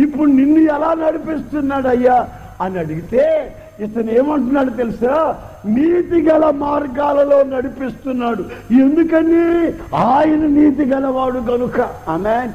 ఇప్పుడు 0.01 0.31
నిన్ను 0.31 0.61
ఎలా 0.61 0.95
నడిపిస్తున్నాడు 0.95 1.89
అయ్యా? 1.89 2.29
అని 2.61 2.79
అడిగితే 2.79 3.55
ఇతను 3.81 4.11
ఏమంటున్నాడు 4.11 4.71
తెలుసా? 4.71 5.39
నీతి 5.67 6.23
గల 6.23 6.51
మార్గాలలో 6.51 7.43
నడిపిస్తున్నాడు. 7.43 8.43
ఎందుకని? 8.83 9.73
ఆయన 9.97 10.47
నీతి 10.47 10.85
గలవాడు 10.85 11.39
కనుక 11.39 11.81
ఆమె 12.09 12.49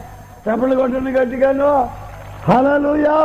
చెప్పలు 0.48 0.76
కొట్టండి 0.76 1.12
గట్టిగాను. 1.12 1.90
హలలుయా 2.44 3.18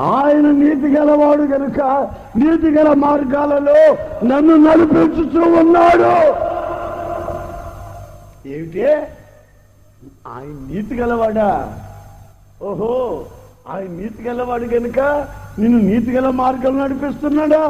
ఆయన 0.00 0.50
నీతి 0.50 0.96
గలవాడు 0.96 1.42
గనుక 1.42 1.80
నీతి 2.36 2.70
గల 2.70 2.92
మార్గాలలో 2.92 3.96
నన్ను 4.24 4.56
నడిపించుతూ 4.56 5.40
ఉన్నాడు. 5.40 6.12
ఏమిటి? 8.48 8.84
ఆయన 10.26 10.72
నీతి 10.72 10.94
గలవాడా? 10.94 11.76
ఓహో 12.62 13.24
ఆయన 13.70 13.90
నీతి 13.90 14.22
గలవాడు 14.22 14.64
గనుక 14.64 14.98
నిన్ను 15.60 15.78
నీతి 15.88 16.10
గల 16.14 16.28
మార్గం 16.40 16.74
నడిపిస్తున్నాడా 16.78 17.62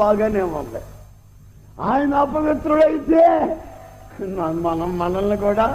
బాగానే 0.00 0.42
ఉంది. 0.60 0.82
ఆయన 1.88 2.12
అపవిత్రుడైతే 2.24 3.22
మనం 4.66 4.90
మనల్ని 4.98 5.36
కూడా 5.46 5.66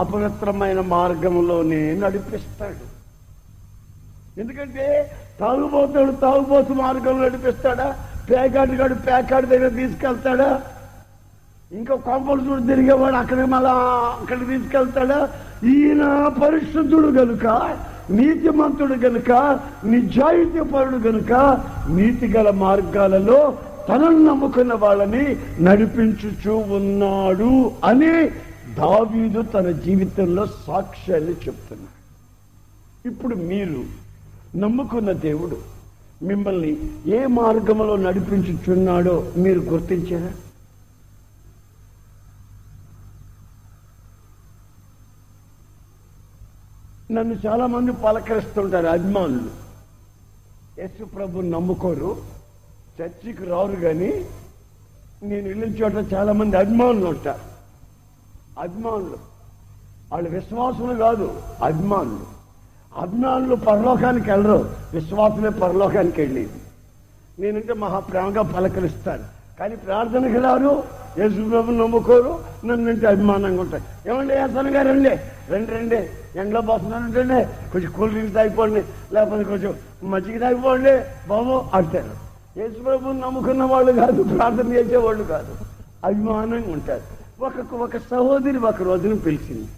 అపవిత్రమైన 0.00 0.80
మార్గంలోనే 0.94 1.82
నడిపిస్తాడు. 2.02 2.84
ఎందుకంటే 4.40 4.86
తాగుబోతాడు 5.40 6.12
తాగుబోతు 6.24 6.72
మార్గంలో 6.82 7.22
నడిపిస్తాడా? 7.26 7.88
పేకాడు 8.30 8.74
గడు 8.80 8.94
పేకాడు 9.06 9.46
దగ్గర 9.52 9.70
తీసుకెళ్తాడా? 9.80 10.48
ఇంకా 11.76 11.94
కొంపలు 12.06 12.42
చూడు 12.46 12.62
తిరిగేవాడు 12.70 13.16
అక్కడికి 13.22 13.48
మళ్ళా 13.54 13.74
అక్కడికి 14.20 14.46
తీసుకెళ్తాడా? 14.52 15.20
ఈయన 15.72 16.04
పరిశుద్ధుడు 16.42 17.08
గనుక 17.18 17.46
నీతిమంతుడు 18.10 18.94
గనుక 18.94 19.30
నిజాయితీ 19.84 20.60
పరుడు 20.60 20.96
గనుక 20.96 21.32
నీతి 21.88 22.26
గల 22.26 22.50
మార్గాలలో 22.50 23.58
తనను 23.88 24.24
నమ్ముకున్న 24.24 24.72
వాళ్ళని 24.74 25.36
నడిపించుచూ 25.60 26.56
ఉన్నాడు 26.56 27.70
అని 27.84 28.30
దావీదు 28.78 29.42
తన 29.42 29.70
జీవితంలో 29.70 30.46
సాక్ష్యాన్ని 30.46 31.30
చెప్తున్నాడు. 31.30 31.92
ఇప్పుడు 33.06 33.34
మీరు 33.34 33.84
నమ్ముకున్న 34.56 35.12
దేవుడు 35.12 35.58
మిమ్మల్ని 36.22 36.76
ఏ 37.06 37.26
మార్గంలో 37.26 37.96
నడిపించుచున్నాడో 37.96 39.32
మీరు 39.36 39.60
గుర్తించారా? 39.60 40.32
నన్ను 47.10 47.36
చాలా 47.46 47.66
మంది 47.66 47.92
పలకరిస్తుంటారు 47.92 48.86
అభిమానులు. 48.86 49.50
యేసు 50.80 51.04
ప్రభు 51.04 51.40
నమ్ముకోరు. 51.40 52.16
చర్చికి 53.00 53.44
రారు 53.44 53.72
కానీ 53.72 54.24
నేను 55.22 55.48
వెళ్ళిన 55.48 55.76
చోట 55.76 56.14
చాలా 56.14 56.32
మంది 56.32 56.56
అభిమానులు 56.56 57.06
ఉంటారు 57.06 57.40
అభిమానులు. 58.60 59.18
వాళ్ళు 60.12 60.30
విశ్వాసులు 60.30 60.94
కాదు 60.94 61.42
అభిమానులు. 61.62 62.26
అభిమానులు 63.00 63.56
పరలోకానికి 63.56 64.30
వెళ్ళరు. 64.30 64.74
విశ్వాసులే 64.92 65.48
పరలోకానికి 65.48 66.20
వెళ్ళేది. 66.20 66.60
నేనంటే 67.38 67.72
మహాప్రేమగా 67.72 68.42
పలకరిస్తాను. 68.42 69.35
కానీ 69.60 69.76
ప్రార్థనకి 69.76 70.38
రారు 70.38 70.84
యేసు 71.18 71.34
నమ్ముకోరు. 71.70 72.38
నన్ను 72.66 72.90
అంటే 72.90 73.06
అభిమానంగా 73.06 73.60
ఉంటాయి. 73.60 74.10
ఏమండి 74.10 74.34
అతను 74.34 74.70
గారు 74.70 74.88
రండి. 74.88 75.08
రండి 75.52 75.70
రండి. 75.70 76.10
ఎండలో 76.38 76.60
పోతున్నానంటే 76.60 77.48
కొంచెం 77.72 77.92
కూల్ 77.92 78.10
డ్రింక్స్ 78.10 78.34
తాగిపోండి. 78.34 78.82
లేకపోతే 79.12 79.44
కొంచెం 79.44 79.74
మజ్జిగ 80.04 80.38
తాగిపోండి. 80.38 80.96
బాబు 81.28 81.64
అంటారు. 81.74 82.26
యేసుప్రభుని 82.58 83.20
నమ్ముకున్న 83.20 83.62
వాళ్ళు 83.62 83.92
కాదు 83.92 84.22
ప్రార్థన 84.22 84.72
చేసేవాళ్ళు 84.72 85.24
కాదు. 85.24 85.56
అభిమానంగా 86.04 86.72
ఉంటారు. 86.72 87.02
ఒక 87.44 87.74
ఒక 87.74 87.96
సహోదరి 87.96 88.58
ఒక 88.58 88.82
రోజున 88.82 89.14
పిలిచింది. 89.14 89.68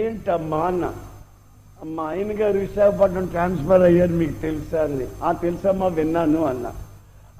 ఏంటమ్మా 0.00 0.56
అన్న? 0.56 0.92
మా 1.84 2.02
ఆయన 2.02 2.40
గారు 2.40 2.58
విశాఖపట్నం 2.58 3.26
ట్రాన్స్ఫర్ 3.26 3.82
అయ్యారు 3.82 4.12
మీకు 4.12 4.32
తెలుసా 4.32 4.82
అని. 4.82 5.06
ఆ 5.22 5.32
తెలుసమ్మా 5.32 5.86
విన్నాను 5.86 6.44
అన్న. 6.44 6.72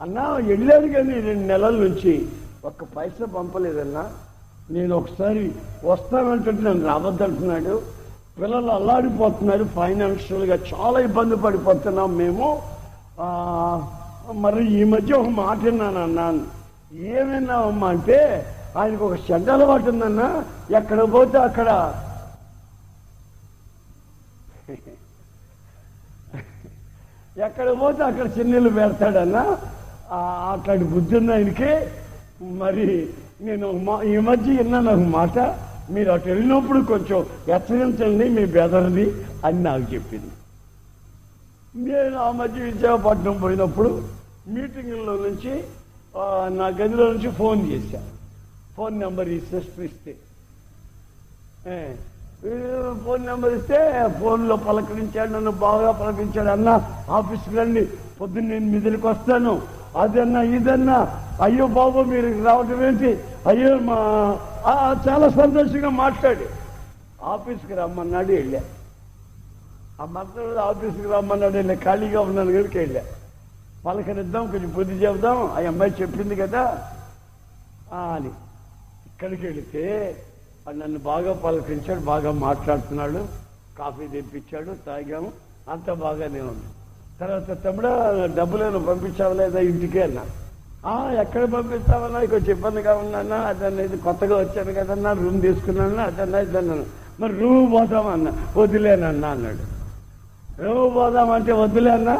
అన్నా 0.02 0.22
వెళ్ళాను 0.50 0.88
కానీ 0.94 1.14
రెండు 1.26 1.44
నెలల 1.52 1.74
నుంచి 1.84 2.12
ఒక్క 2.68 2.84
పైసా 2.96 3.26
పంపలేదన్నా. 3.34 4.04
నేను 4.74 4.92
ఒకసారి 4.96 5.42
వస్తానంటుంటే 5.84 6.62
నన్ను 6.66 6.84
రావద్దంటున్నాడు. 6.86 7.74
పిల్లలు 8.40 8.70
అల్లాడిపోతున్నారు. 8.78 9.64
ఫైనాన్షియల్గా 9.76 10.56
చాలా 10.72 10.98
ఇబ్బంది 11.08 11.36
పడిపోతున్నాం 11.44 12.10
మేము. 12.22 12.48
మరి 14.44 14.62
ఈ 14.78 14.84
మధ్య 14.92 15.14
ఒక 15.22 15.30
మాట 15.42 15.58
విన్నాను 15.66 16.00
అన్నాను 16.02 16.42
ఏమన్నావమ్మా 17.12 17.88
అంటే 17.94 18.18
ఆయనకు 18.78 19.04
ఒక 19.08 19.16
చెడ్డ 19.26 19.48
అలవాటు 19.56 19.88
ఉందన్నా. 19.90 20.28
ఎక్కడ 20.78 21.00
పోతే 21.12 21.38
అక్కడ. 21.48 21.68
ఎక్కడ 27.46 27.68
పోతే 27.80 28.02
అక్కడ 28.10 28.26
చిన్నీళ్ళు 28.36 28.70
పెడతాడన్నా. 28.78 29.44
అట్లాంటి 30.12 30.84
బుద్ధి 30.84 31.16
ఉంది 31.16 31.32
ఆయనకి 31.32 31.86
మరి 32.42 33.08
నేను 33.40 33.72
మా- 33.72 34.02
ఈ 34.02 34.18
మధ్య 34.18 34.56
విన్నాను 34.56 34.92
ఒక 34.92 34.98
మాట. 34.98 35.38
మీరు 35.90 36.10
అటు 36.10 36.28
వెళ్ళినప్పుడు 36.28 36.80
కొంచెం 36.80 37.26
హెచ్చరించండి 37.48 38.28
మీ 38.28 38.44
బెదర్ని 38.46 39.06
అని 39.44 39.62
నాకు 39.62 39.94
చెప్పింది. 39.94 40.30
నేను 41.90 42.16
ఆ 42.16 42.30
మధ్య 42.30 42.62
విశాఖపట్నం 42.62 43.38
పోయినప్పుడు 43.42 44.02
మీటింగుల్లో 44.48 45.12
నుంచి 45.12 45.64
నా 46.56 46.66
గదిలో 46.66 47.12
నుంచి 47.12 47.30
ఫోన్ 47.30 47.70
చేశా. 47.70 48.02
ఫోన్ 48.76 48.98
నెంబర్ 48.98 49.28
ఈ 49.28 49.40
సిస్టర్ 49.40 49.84
ఇస్తే. 49.84 50.14
ఫోన్ 53.04 53.26
నెంబర్ 53.26 53.52
ఇస్తే 53.52 54.08
ఫోన్లో 54.20 54.56
పలకరించాడు 54.56 55.30
నన్ను 55.30 55.50
బాగా 55.50 55.90
పలకరించాడు. 55.90 56.48
అన్న 56.48 56.96
ఆఫీస్కి 57.10 57.56
రండి 57.56 57.88
పొద్దున్న 58.20 58.48
నేను 58.48 58.66
మిదిలికి 58.66 59.06
వస్తాను. 59.06 59.62
అదన్నా 59.96 60.42
ఇదన్నా. 60.42 60.98
అయ్యో 61.42 61.66
బాబు 61.66 62.00
మీరు 62.00 62.44
రావటం 62.44 62.84
ఏంటి? 62.86 63.24
అయ్యో 63.46 63.78
మా 63.78 63.96
చాలా 65.08 65.28
సంతోషంగా 65.28 65.88
మాట్లాడి. 65.88 66.46
ఆఫీస్కి 67.22 67.74
రమ్మన్నాడు 67.74 68.32
వెళ్ళా. 68.32 68.60
ఆ 70.00 70.04
మరుసటి 70.04 70.58
ఆఫీస్కి 70.58 71.08
రమ్మన్నాడు 71.08 71.52
వెళ్ళా. 71.52 71.74
ఖాళీగా 71.74 72.20
ఉన్నాను 72.20 72.52
కనుక 72.52 72.76
వెళ్ళా. 72.76 73.02
పలకరిద్దాం 73.86 74.50
కొంచెం 74.50 74.72
బుద్ధి 74.76 74.94
చెబుదాం. 74.94 75.50
ఆ 75.50 75.60
అమ్మాయి 75.60 75.94
చెప్పింది 76.02 76.36
కదా 76.36 76.92
అని. 77.92 78.30
ఇక్కడికి 79.06 79.46
వెళితే 79.46 80.16
నన్ను 80.68 80.98
బాగా 80.98 81.32
పలకరించాడు 81.32 82.00
బాగా 82.00 82.30
మాట్లాడుతున్నాడు. 82.30 83.26
కాఫీ 83.78 84.06
తెప్పించాడు 84.06 84.74
తాగాము. 84.86 85.32
అంత 85.70 85.92
బాగానే 85.92 86.40
ఉంది. 86.40 86.64
తర్వాత 87.20 87.50
తమ్ముడా 87.64 87.90
డబ్బులను 88.36 88.80
పంపించావు 88.86 89.34
లేదా 89.34 89.60
ఇంటికి 89.70 90.00
అన్నా. 90.02 90.24
ఎక్కడ 91.22 91.42
పంపిస్తావన్నా 91.52 92.18
కొంచెం 92.32 92.50
ఇబ్బందిగా 92.56 92.92
ఉన్నానా 93.02 93.38
అదన్నా 93.50 93.82
ఇది 93.88 93.98
కొత్తగా 94.06 94.36
వచ్చాను 94.36 94.72
కదన్నా 94.78 95.10
రూమ్ 95.20 95.38
తీసుకున్నాను 95.42 96.02
అదన్నా 96.06 96.38
ఇదన్నాను 96.46 96.84
మరి 97.20 97.32
రూమ్ 97.40 97.66
పోదామన్నా 97.72 98.30
వదిలేనన్నా 98.56 99.28
అన్నాడు. 99.34 99.64
రూమ్ 100.58 100.90
పోదామంటే 100.96 101.52
వదిలేనా 101.62 102.16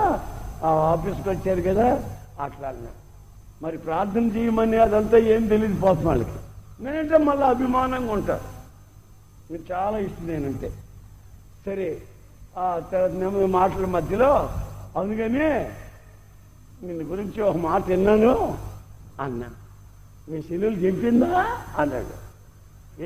ఆ 0.62 0.70
ఆఫీస్కి 0.92 1.28
వచ్చారు 1.28 1.62
కదా 1.68 1.86
అట్లా 2.44 2.68
అన్నా. 2.68 2.92
మరి 3.60 3.76
ప్రార్థన 3.78 4.24
చేయమని 4.36 4.78
అదంతా 4.86 5.18
ఏం 5.34 5.42
తెలియదు 5.48 5.78
పోతాం 5.80 6.06
వాళ్ళకి 6.06 6.36
నేనంటే 6.80 7.18
మళ్ళీ 7.28 7.44
అభిమానంగా 7.44 8.12
ఉంటారు 8.12 8.46
మీరు 9.50 9.64
చాలా 9.72 9.96
ఇష్టం 10.06 10.26
నేనంటే. 10.26 10.68
సరే 11.66 11.88
ఆ 12.54 12.64
తర్వాత 12.90 13.12
మాటల 13.56 13.86
మధ్యలో 13.96 14.30
అందుకని 14.98 15.46
నిన్న 16.86 17.02
గురించి 17.10 17.40
ఒక 17.48 17.56
మాట 17.66 17.82
విన్నాను? 17.92 18.32
అన్నా 19.20 19.48
మీ 20.28 20.36
చెల్లెలు 20.48 20.78
చెప్పిందా? 20.84 21.40
అన్నాడు. 21.80 22.14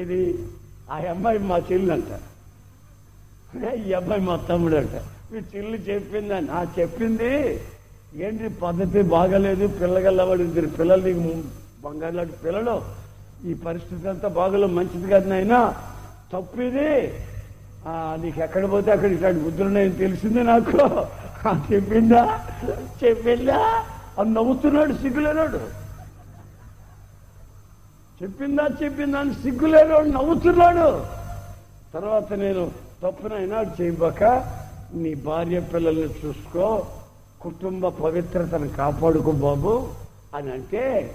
ఇది 0.00 0.18
ఆ 0.92 0.96
అమ్మాయి 1.12 1.38
మా 1.50 1.56
చెల్లి 1.68 1.92
అంట 1.96 2.10
ఈ 3.86 3.92
అబ్బాయి 3.98 4.22
మా 4.28 4.34
తమ్ముడు 4.48 4.76
అంట 4.82 4.96
మీ 5.32 5.38
చెల్లి 5.52 5.78
చెప్పిందని 5.88 6.50
ఆ 6.58 6.60
చెప్పింది. 6.78 7.32
ఏంటి 8.24 8.48
పద్ధతి 8.64 9.00
బాగాలేదు? 9.14 9.64
పిల్లగల్లవాడు 9.80 10.42
ఇద్దరు 10.48 10.68
పిల్లలు? 10.78 11.02
నీకు 11.08 11.22
బంగారు 11.84 12.14
లాంటి 12.18 12.36
పిల్లలు? 12.44 12.76
ఈ 13.48 13.52
పరిస్థితి 13.66 14.08
అంతా 14.12 14.28
బాగలేదు. 14.40 14.72
మంచిది 14.78 15.08
కదా 15.12 15.28
నాయనా. 15.32 15.60
తప్పు 16.32 16.60
ఇది. 16.68 16.90
నీకు 18.22 18.38
ఎక్కడ 18.46 18.64
పోతే 18.72 18.88
అక్కడ 18.94 19.10
ఇట్లాంటి 19.16 19.40
బుద్ధులు 19.44 19.68
ఉన్నాయని 19.70 19.96
తెలిసింది 20.04 20.40
నాకు. 20.52 20.78
చెప్పిందా? 21.54 22.44
చెప్పిందా? 23.04 23.84
అని 24.18 24.34
నవ్వుతున్నాడు 24.34 24.92
సిగ్గులేనాడు. 24.92 25.60
చెప్పిందా 28.22 28.68
చెప్పిందా 28.82 29.18
అని 29.18 29.34
సిగ్గులేనాడు 29.34 30.06
నవ్వుతున్నాడు. 30.06 31.04
తర్వాత 31.94 32.32
నేను 32.32 32.70
తప్పునైనా 33.02 33.64
చేయబాక 33.80 34.24
నీ 34.94 35.14
భార్య 35.14 35.60
పిల్లల్ని 35.60 36.26
చూసుకో 36.26 36.86
కుటుంబ 37.40 37.88
పవిత్రతను 37.88 38.68
కాపాడుకో 38.68 39.32
బాబు 39.32 39.88
అని 40.34 40.52
అంటే 40.52 41.14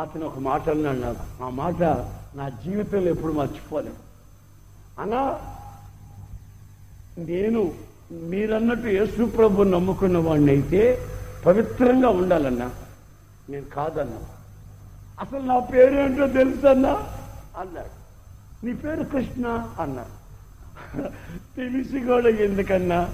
అతను 0.00 0.26
ఒక 0.26 0.38
మాట 0.38 0.70
అన్నాడు 0.70 0.96
నాకు. 0.96 1.44
ఆ 1.44 1.48
మాట 1.48 1.82
నా 2.34 2.48
జీవితంలో 2.48 3.10
ఎప్పుడు 3.10 3.32
మర్చిపోలేను. 3.32 3.94
అనా 5.00 5.40
నేను 7.18 7.70
మీరన్నట్టు 8.12 8.86
యేసు 8.86 9.24
ప్రభు 9.24 9.62
నమ్ముకున్న 9.62 10.18
వాడిని 10.18 10.50
అయితే 10.50 10.98
పవిత్రంగా 11.46 12.08
ఉండాలన్నా. 12.08 12.70
నేను 13.48 13.64
కాదన్నా. 13.64 14.18
అసలు 15.20 15.40
నా 15.40 15.58
పేరేంటో 15.58 16.26
తెలుసన్నా? 16.26 17.08
అన్నాడు. 17.58 18.04
నీ 18.66 18.72
పేరు 18.72 19.02
కృష్ణ? 19.02 19.68
అన్నారు 19.80 20.24
తెలిసి 21.56 22.00
కూడా 22.00 22.28
ఎందుకన్నా? 22.28 23.10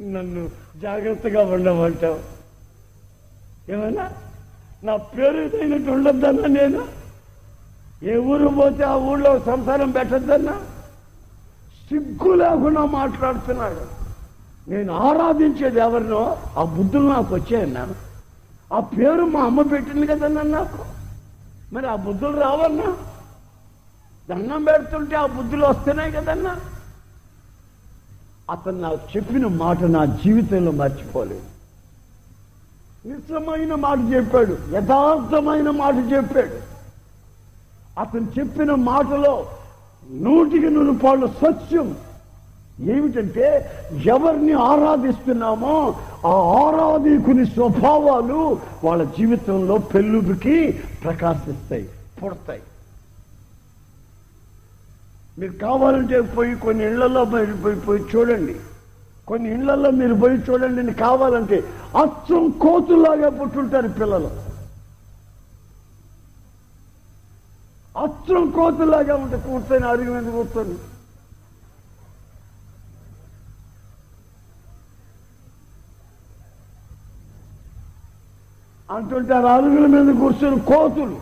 నన్ను 0.00 0.50
జాగ్రత్తగా 0.76 1.44
ఉండమంటావు. 1.44 2.20
ఏమన్నా? 3.72 4.12
నా 4.84 4.96
పేరు 4.96 5.36
ఏదైనట్టు 5.36 5.90
ఉండొద్దన్నా 5.90 6.48
నేను? 6.48 6.88
ఏ 8.02 8.16
ఊరు 8.16 8.48
పోతే 8.48 8.82
ఆ 8.82 8.94
ఊళ్ళో 8.94 9.38
సంసారం 9.38 9.90
పెట్టద్దన్నా? 9.90 10.52
సిగ్గు 11.88 12.34
లేకుండా 12.34 12.84
మాట్లాడుతున్నాడు. 12.84 13.99
నేను 14.68 14.94
ఆరాధించేది 14.94 15.80
ఎవరినో? 15.80 16.36
ఆ 16.58 16.64
బుద్ధులు 16.64 17.08
నాకు 17.08 17.34
వచ్చాయన్నాను 17.34 17.94
ఆ 18.74 18.80
పేరు 18.80 19.24
మా 19.24 19.40
అమ్మ 19.40 19.62
పెట్టింది 19.62 20.06
కదన్నా 20.06 20.42
నాకు. 20.42 20.84
మరి 21.74 21.86
ఆ 21.86 21.96
బుద్ధులు 21.96 22.40
రావన్నా? 22.40 22.96
దండం 24.30 24.64
పెడుతుంటే 24.64 25.16
ఆ 25.16 25.26
బుద్ధులు 25.26 25.66
వస్తున్నాయి 25.66 26.12
కదన్నా. 26.12 26.56
అతను 28.50 28.80
నాకు 28.80 28.98
చెప్పిన 29.16 29.46
మాట 29.46 29.82
నా 29.82 30.04
జీవితంలో 30.04 30.72
మర్చిపోలేదు. 30.72 31.42
నిజమైన 33.08 33.74
మాట 33.74 33.98
చెప్పాడు. 34.14 34.58
యథార్థమైన 34.72 35.70
మాట 35.70 35.94
చెప్పాడు. 35.94 36.70
అతను 38.00 38.28
చెప్పిన 38.38 38.74
మాటలో 38.74 39.46
నూటికి 40.10 40.70
నూరు 40.70 40.98
పాళ్ళు 40.98 41.26
సత్యం. 41.26 42.09
ఏమిటంటే 42.80 43.46
ఎవరిని 44.04 44.52
ఆరాధిస్తున్నామో 44.52 45.96
ఆ 46.26 46.34
ఆరాధికుని 46.64 47.46
స్వభావాలు 47.46 48.60
వాళ్ళ 48.84 49.04
జీవితంలో 49.04 49.78
పెళ్ళుబికి 49.78 50.80
ప్రకాశిస్తాయి 51.04 51.88
పుడతాయి. 52.22 52.62
మీరు 55.38 55.52
కావాలంటే 55.52 56.20
పోయి 56.20 56.54
కొన్ని 56.54 56.84
ఇళ్ళలో 56.84 57.24
మీరు 57.24 57.56
పోయి 57.62 57.76
పోయి 57.76 58.00
చూడండి. 58.00 58.54
కొన్ని 59.26 59.50
ఇళ్ళలో 59.50 59.90
మీరు 59.90 60.14
పోయి 60.14 60.38
చూడండి 60.38 60.82
నేను 60.82 60.94
కావాలంటే 60.94 61.64
అచ్చం 61.96 62.50
కోతులాగా 62.50 63.28
పుట్టుంటారు 63.28 63.88
పిల్లలు. 63.88 64.30
అచ్చం 67.98 68.50
కోతులాగా 68.50 69.14
ఉంటే 69.14 69.36
కూర్చొని 69.36 69.86
అరుగు 69.86 70.12
మీద 70.12 70.32
కూర్చొని 70.32 70.76
అంటుంటే 78.90 79.34
అరుగుల 79.54 79.86
మీద 79.86 80.16
కూర్చుని 80.16 80.60
కోతులు. 80.60 81.16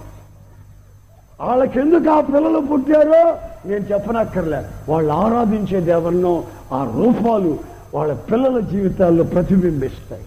వాళ్ళకెందుకు 1.41 2.11
ఆ 2.11 2.21
పిల్లలు 2.21 2.61
పుట్టారో 2.61 3.23
నేను 3.67 3.85
చెప్పనక్కర్లే 3.91 4.61
వాళ్ళు 4.89 5.13
ఆరాధించే 5.13 5.81
దేవన్నో 5.81 6.33
ఆ 6.73 6.85
రూపాలు 6.97 7.53
వాళ్ళ 7.95 8.13
పిల్లల 8.31 8.61
జీవితాల్లో 8.61 9.25
ప్రతిబింబిస్తాయి. 9.25 10.27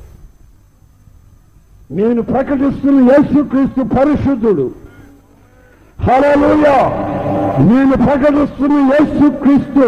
నేను 1.92 2.22
ప్రకటిస్తున్న 2.22 3.12
యేసుక్రీస్తు 3.12 3.82
పరిశుద్ధుడు. 3.98 4.68
హల్లెలూయా! 6.00 6.78
నేను 7.70 7.96
ప్రకటిస్తున్న 8.08 8.78
యేసుక్రీస్తు 8.94 9.86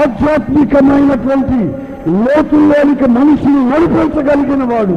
ఆధ్యాత్మికమైనటువంటి 0.00 1.60
లోతుల్లోనికి 2.24 3.06
మనిషిని 3.10 3.62
నడిపించగలిగిన 3.70 4.64
వాడు 4.64 4.96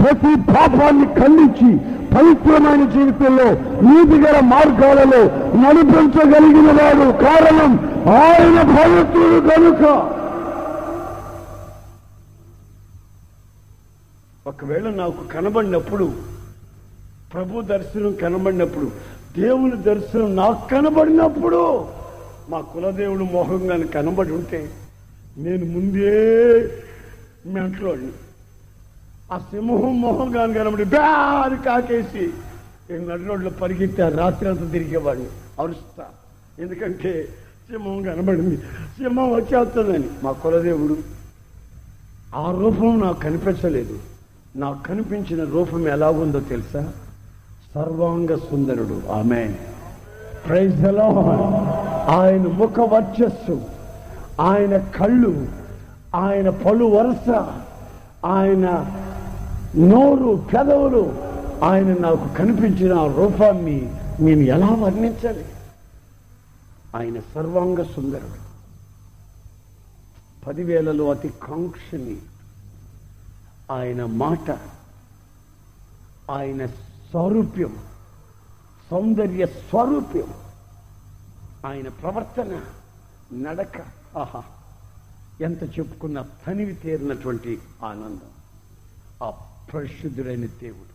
ప్రతి 0.00 0.32
పాపాన్ని 0.48 1.06
ఖండించి 1.14 1.70
పవిత్రమైన 2.12 2.84
జీవితంలో 2.94 3.48
నీతిగల 3.86 4.36
మార్గాలలో 4.46 5.20
నడిపించగలిగిన 5.60 6.70
వాడు 6.78 7.06
కారణం 7.22 7.72
ఆయన 8.16 8.58
భగతుడు 8.72 9.38
కనుక 9.48 9.82
ఒకవేళ 14.46 14.86
నాకు 14.94 15.22
కనబడినప్పుడు 15.32 16.06
ప్రభు 17.32 17.62
దర్శనం 17.66 18.12
కనబడినప్పుడు 18.22 18.86
దేవుని 19.36 19.76
దర్శనం 19.82 20.30
నాకు 20.36 20.62
కనబడినప్పుడు 20.70 21.60
మా 22.50 22.58
కులదేవుడు 22.70 23.24
మోహంగా 23.32 23.76
కనబడి 23.92 24.32
ఉంటే 24.32 24.60
నేను 25.36 25.66
ముందే 25.66 26.14
మెంట్లోని 27.46 28.10
ఆ 29.32 29.38
సింహం 29.38 30.00
మొహం 30.00 30.32
కానీ 30.32 30.54
కనబడి 30.54 30.84
బ్యారు 30.84 31.56
కాకేసి 31.56 32.30
నేను 32.90 33.08
నడి 33.08 33.24
రోడ్లో 33.24 33.50
పరిగెత్తి 33.50 34.02
ఆ 34.02 34.08
రాత్రి 34.08 34.48
అంతా 34.48 34.64
తిరిగేవాడిని. 34.64 35.26
అరుస్తా. 35.62 36.04
ఎందుకంటే 36.58 37.28
సింహం 37.70 38.02
కనబడింది. 38.02 38.56
సింహం 38.96 39.32
వచ్చేస్తుందని. 39.32 40.04
మా 40.22 40.32
కులదేవుడు 40.32 40.96
ఆ 42.34 42.50
రూపం 42.60 43.00
నాకు 43.00 43.20
కనిపించలేదు. 43.20 43.98
నాకు 44.56 44.82
కనిపించిన 44.82 45.44
రూపం 45.44 45.88
ఎలా 45.88 46.10
ఉందో 46.10 46.40
తెలుసా? 46.40 46.92
సర్వాంగ 47.74 48.36
సుందరుడు. 48.36 49.02
ఆమె 49.12 49.54
ప్రైజ్ 50.48 50.84
ఆయన 52.10 52.42
ముఖ 52.42 52.80
వర్చస్సు 52.80 53.60
ఆయన 54.40 54.76
కళ్ళు 54.76 55.48
ఆయన 56.14 56.50
పలు 56.50 56.84
వరుస 56.84 57.44
ఆయన 58.24 58.96
నోరు 59.76 60.46
పెదవులు. 60.52 61.30
ఆయన 61.64 61.94
నాకు 61.94 62.34
కనిపించిన 62.34 63.06
రూపాన్ని 63.06 63.80
నేను 64.20 64.40
ఎలా 64.40 64.66
వర్ణించాలి? 64.66 65.44
ఆయన 66.96 67.20
సర్వాంగ 67.34 67.82
సుందరుడు. 67.82 68.50
పదివేలలో 70.46 71.10
అతి 71.10 71.28
కాంక్షని. 71.28 72.16
ఆయన 73.70 74.04
మాట 74.04 74.50
ఆయన 76.30 76.66
స్వరూప్యం 76.66 77.76
సౌందర్య 78.90 79.46
స్వరూప్యం 79.46 80.34
ఆయన 81.66 81.88
ప్రవర్తన 81.88 82.60
నడక 83.32 83.80
ఆహా 84.18 84.42
ఎంత 85.40 85.62
చెప్పుకున్న 85.62 86.24
తనివి 86.46 86.72
తీరినటువంటి 86.72 87.58
ఆనందం. 87.84 88.30
ఆ 89.22 89.32
పరిశుద్ధుడైన 89.74 90.46
దేవుడు. 90.60 90.92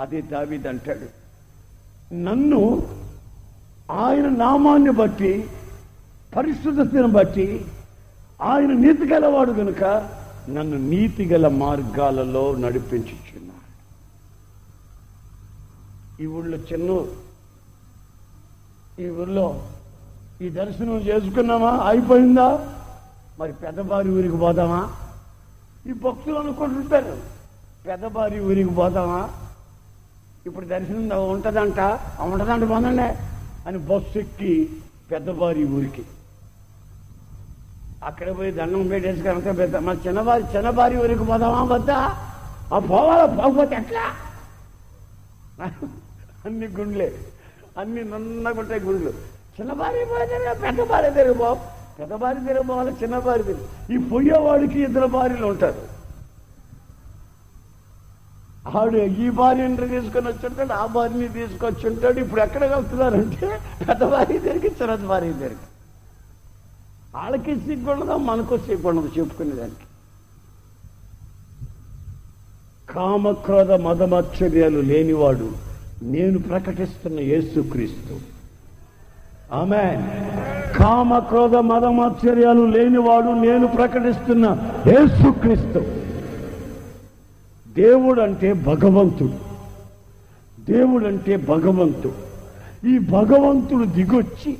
అదే 0.00 0.20
దావీద్ 0.22 0.66
అంటాడు 0.66 1.08
నన్ను 2.14 2.60
ఆయన 3.90 4.28
నామాన్ని 4.36 4.90
బట్టి 4.90 5.32
పరిశుద్ధతను 6.36 7.08
బట్టి 7.08 7.46
ఆయన 8.42 8.72
నీతి 8.72 9.04
గలవాడు 9.06 9.52
కనుక 9.52 9.82
నన్ను 10.50 10.78
నీతి 10.78 11.24
గల 11.24 11.48
మార్గాలలో 11.48 12.54
నడిపించుచున్నాడు 12.54 13.48
ఈ 16.22 16.26
ఊళ్ళో 16.26 16.56
చిన్న 16.72 16.90
ఈ 19.00 19.08
ఊళ్ళో 19.10 19.46
ఈ 20.40 20.48
దర్శనం 20.48 20.96
చేసుకున్నామా? 21.00 21.88
అయిపోయిందా? 21.88 22.46
మరి 23.38 23.52
పెద్దబారి 23.52 24.08
ఊరికి 24.10 24.36
పోదామా? 24.36 24.80
ఈ 25.86 25.92
భక్తులు 25.92 26.38
అనుకుంటుంటారు 26.38 27.14
పెద్దబారి 27.88 28.40
ఊరికి 28.40 28.70
పోదామా 28.70 29.30
ఇప్పుడు 30.46 30.66
దర్శనం 30.66 30.98
ఉంటుందంట. 30.98 31.80
ఉంటదంట 31.80 31.80
ఉంటుందంట 32.20 32.70
పోనండి. 32.70 33.14
అని 33.68 33.78
బస్సు 33.78 34.18
ఎక్కి 34.18 34.70
పెద్దబారి 35.10 35.64
ఊరికి. 35.64 36.04
అక్కడ 38.04 38.38
పోయి 38.38 38.52
దండం 38.52 38.88
పెట్టేసి 38.88 39.22
కనుక 39.22 39.58
పెద్ద 39.58 39.76
మా 39.76 39.92
చిన్నబారి 39.92 40.44
చిన్నబారి 40.56 40.96
ఊరికి 40.96 41.24
పోదామా 41.24 41.62
వద్దా? 41.62 41.98
ఆ 42.72 42.78
పోవాలా? 42.78 43.26
పోకపోతే 43.26 43.74
ఎట్లా? 43.74 44.04
అన్ని 46.44 46.66
గుండ్లే. 46.66 47.18
అన్ని 47.78 48.04
నున్నగుంటాయి 48.04 48.80
గుండ్లు. 48.80 49.10
చిన్నబారి 49.60 50.04
పోతే 50.04 50.54
పెద్ద 50.62 50.82
భార్య 50.82 51.10
పెద్దబారి 52.00 52.44
పో. 52.44 52.90
చిన్నబారి 53.02 53.42
తిరిగి. 53.42 53.94
ఈ 53.94 54.08
పోయేవాడికి 54.08 54.82
ఇద్దరు 54.82 55.06
భార్యలు 55.06 55.46
ఉంటారు. 55.46 55.91
ఆవిడ 58.66 58.94
ఈ 58.94 59.30
భార్యని 59.30 59.76
తీసుకొని 59.76 60.26
వచ్చి 60.28 60.46
ఉంటాడు 60.46 60.72
ఆ 60.72 60.86
భార్యని 60.86 61.28
తీసుకొచ్చి 61.28 61.84
ఉంటాడు 61.90 62.20
ఇప్పుడు 62.20 62.40
ఎక్కడ 62.40 62.64
వెళ్తున్నారంటే 62.64 63.48
పెద్ద 63.88 64.02
భార్య 64.04 64.38
తిరిగి 64.38 64.68
చిన్న 64.68 64.94
భార్య 64.94 65.32
దగ్గరికి. 65.32 65.66
వాళ్ళకి 67.14 67.54
సిగ్గుండదు 67.56 68.16
మనకు 68.16 68.56
సిగ్గుండదు 68.56 69.08
చెప్పుకునేదానికి 69.18 69.86
కామక్రోధ 72.88 73.72
మదమాశ్చర్యాలు 73.72 74.80
లేనివాడు 74.80 75.48
నేను 76.02 76.38
ప్రకటిస్తున్న 76.38 77.20
యేసుక్రీస్తు. 77.20 78.14
ఆమె 79.52 79.82
కామ 80.78 81.18
క్రోధ 81.18 81.56
మదమాశ్చర్యాలు 81.56 82.66
లేనివాడు 82.66 83.30
నేను 83.46 83.66
ప్రకటిస్తున్న 83.66 84.46
యేసుక్రీస్తు. 84.86 86.01
దేవుడు 87.76 88.20
అంటే 88.20 88.52
భగవంతుడు. 88.52 89.52
దేవుడు 90.72 91.06
అంటే 91.06 91.36
భగవంతుడు 91.36 92.32
ఈ 92.88 92.98
భగవంతుడు 92.98 93.84
దిగొచ్చి 93.84 94.58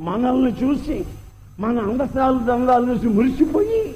మనల్ని 0.00 0.64
చూసి 0.64 1.04
మన 1.60 1.78
అందసాలు 1.78 2.38
దందాలు 2.38 2.94
చూసి 2.94 3.06
మురిసిపోయి 3.06 3.94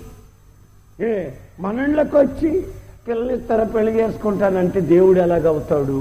ఏ 1.01 1.31
మన 1.61 1.79
ఇళ్ళకి 1.79 2.17
వచ్చి 2.17 2.67
పిల్లలిస్తారా 3.09 3.65
పెళ్ళి 3.65 3.93
చేసుకుంటానంటే 3.99 4.81
దేవుడు 4.81 5.21
ఎలాగవుతాడు 5.21 5.99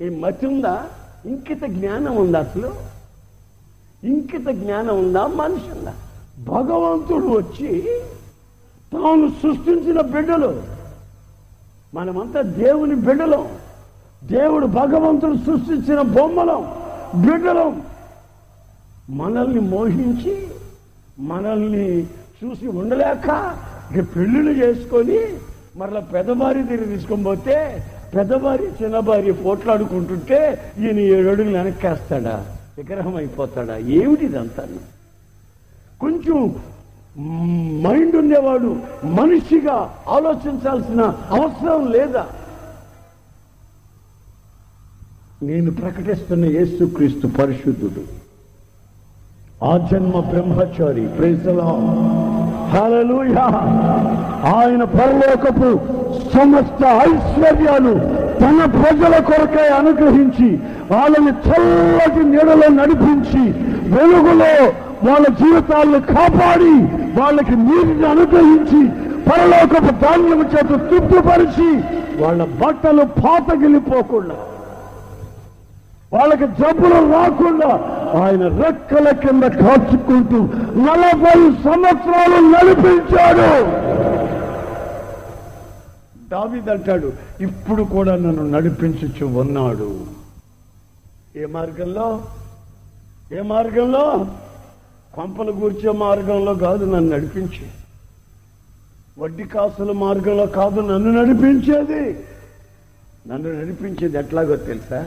ఈ 0.00 0.08
మతి 0.08 0.46
ఉందా? 0.46 0.88
ఇంకిత 1.26 1.64
జ్ఞానం 1.64 2.16
ఉందా 2.16 2.40
అసలు? 2.40 2.74
ఇంకిత 4.04 4.48
జ్ఞానం 4.48 4.98
ఉందా? 4.98 5.26
మనిషి 5.26 5.78
ఉందా? 5.78 5.94
భగవంతుడు 6.38 7.26
వచ్చి 7.26 8.00
తాను 8.94 9.28
సృష్టించిన 9.28 10.00
బిడ్డలు. 10.00 10.62
మనమంతా 11.94 12.40
దేవుని 12.40 12.94
బిడ్డలం. 12.94 13.48
దేవుడు 14.24 14.66
భగవంతుడు 14.66 15.36
సృష్టించిన 15.36 16.00
బొమ్మలం 16.02 16.74
బిడ్డలం. 17.26 17.82
మనల్ని 19.10 19.60
మోహించి 19.60 20.46
మనల్ని 21.18 22.02
చూసి 22.02 22.66
ఉండలేక 22.66 23.56
ఇక 23.92 24.16
పెళ్ళిళ్ళు 24.16 24.50
చేసుకొని 24.50 25.18
మరలా 25.76 26.00
పెద్దవారి 26.00 26.62
దగ్గర 26.62 26.84
తీసుకొని 26.84 27.22
పోతే 27.22 27.86
పెద్దవారి 28.16 28.66
చిన్నవారి 28.82 29.32
పోట్లాడుకుంటుంటే 29.32 30.72
ఈయన 30.78 30.98
ఏడు 30.98 31.42
వెనక్కేస్తాడా? 31.42 32.56
విగ్రహం 32.78 33.16
అయిపోతాడా? 33.16 33.76
ఏమిటి 33.76 34.26
ఇదంతా 34.26 34.68
కొంచెం 36.00 36.56
మైండ్ 37.82 38.14
ఉండేవాడు 38.16 38.70
మనిషిగా 39.16 39.76
ఆలోచించాల్సిన 40.08 41.02
అవసరం 41.30 41.82
లేదా? 41.92 42.24
నేను 45.42 45.70
ప్రకటిస్తున్న 45.74 46.44
యేసుక్రీస్తు 46.56 47.26
పరిశుద్ధుడు 47.38 48.02
ఆ 49.62 49.72
జన్మ 49.90 50.20
బ్రహ్మచారి 50.30 51.04
ప్రేజలా 51.16 51.68
ఆయన 54.54 54.82
పరలోకపు 54.94 55.70
సమస్త 56.32 56.82
ఐశ్వర్యాలు 57.06 57.94
తన 58.40 58.64
ప్రజల 58.76 59.14
కొరకై 59.28 59.68
అనుగ్రహించి 59.78 60.48
వాళ్ళని 60.90 61.32
చల్లటి 61.46 62.24
నీడలో 62.24 62.68
నడిపించి 62.78 63.44
వెలుగులో 63.94 64.52
వాళ్ళ 65.06 65.24
జీవితాలను 65.40 66.00
కాపాడి 66.14 66.74
వాళ్ళకి 67.18 67.54
నీటిని 67.66 68.06
అనుగ్రహించి 68.12 68.80
పరలోకపు 69.28 69.92
ధాన్యం 70.02 70.40
చేత 70.52 70.70
తృప్తిపరిచి 70.88 71.68
వాళ్ళ 72.22 72.44
బట్టలు 72.60 73.04
పాతగిలిపోకుండా 73.22 74.36
వాళ్ళకి 76.14 76.46
జబ్బులు 76.58 76.98
రాకుండా 77.12 77.70
ఆయన 78.20 78.42
రెక్కల 78.60 79.08
కింద 79.22 79.44
కాచుకుంటూ 79.62 80.40
నలభై 80.88 81.38
సంవత్సరాలు 81.64 82.38
నడిపించాడు. 82.52 83.48
దావిదంటాడు 86.32 87.08
ఇప్పుడు 87.46 87.82
కూడా 87.94 88.12
నన్ను 88.16 88.44
నడిపించుచు 88.54 89.26
ఉన్నాడు. 89.42 89.90
ఏ 91.36 91.46
మార్గంలో? 91.56 92.06
ఏ 93.36 93.42
మార్గంలో? 93.52 94.06
కొంపలు 95.14 95.52
కూర్చే 95.52 95.90
మార్గంలో 96.04 96.54
కాదు 96.54 96.84
నన్ను 96.84 97.10
నడిపించి 97.10 97.66
వడ్డీ 99.18 99.44
కాసుల 99.44 99.92
మార్గంలో 99.96 100.46
కాదు 100.58 100.80
నన్ను 100.80 101.10
నడిపించేది. 101.10 102.00
నన్ను 103.28 103.48
నడిపించేది 103.60 104.18
ఎట్లాగో 104.18 104.56
తెలుసా? 104.68 105.00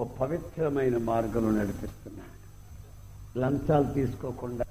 ఓ 0.00 0.04
పవిత్రమైన 0.20 0.96
మార్గంలో 1.10 1.50
నడిపిస్తున్నాడు 1.60 2.32
లంచాలు 3.40 3.88
తీసుకోకుండా 3.94 4.65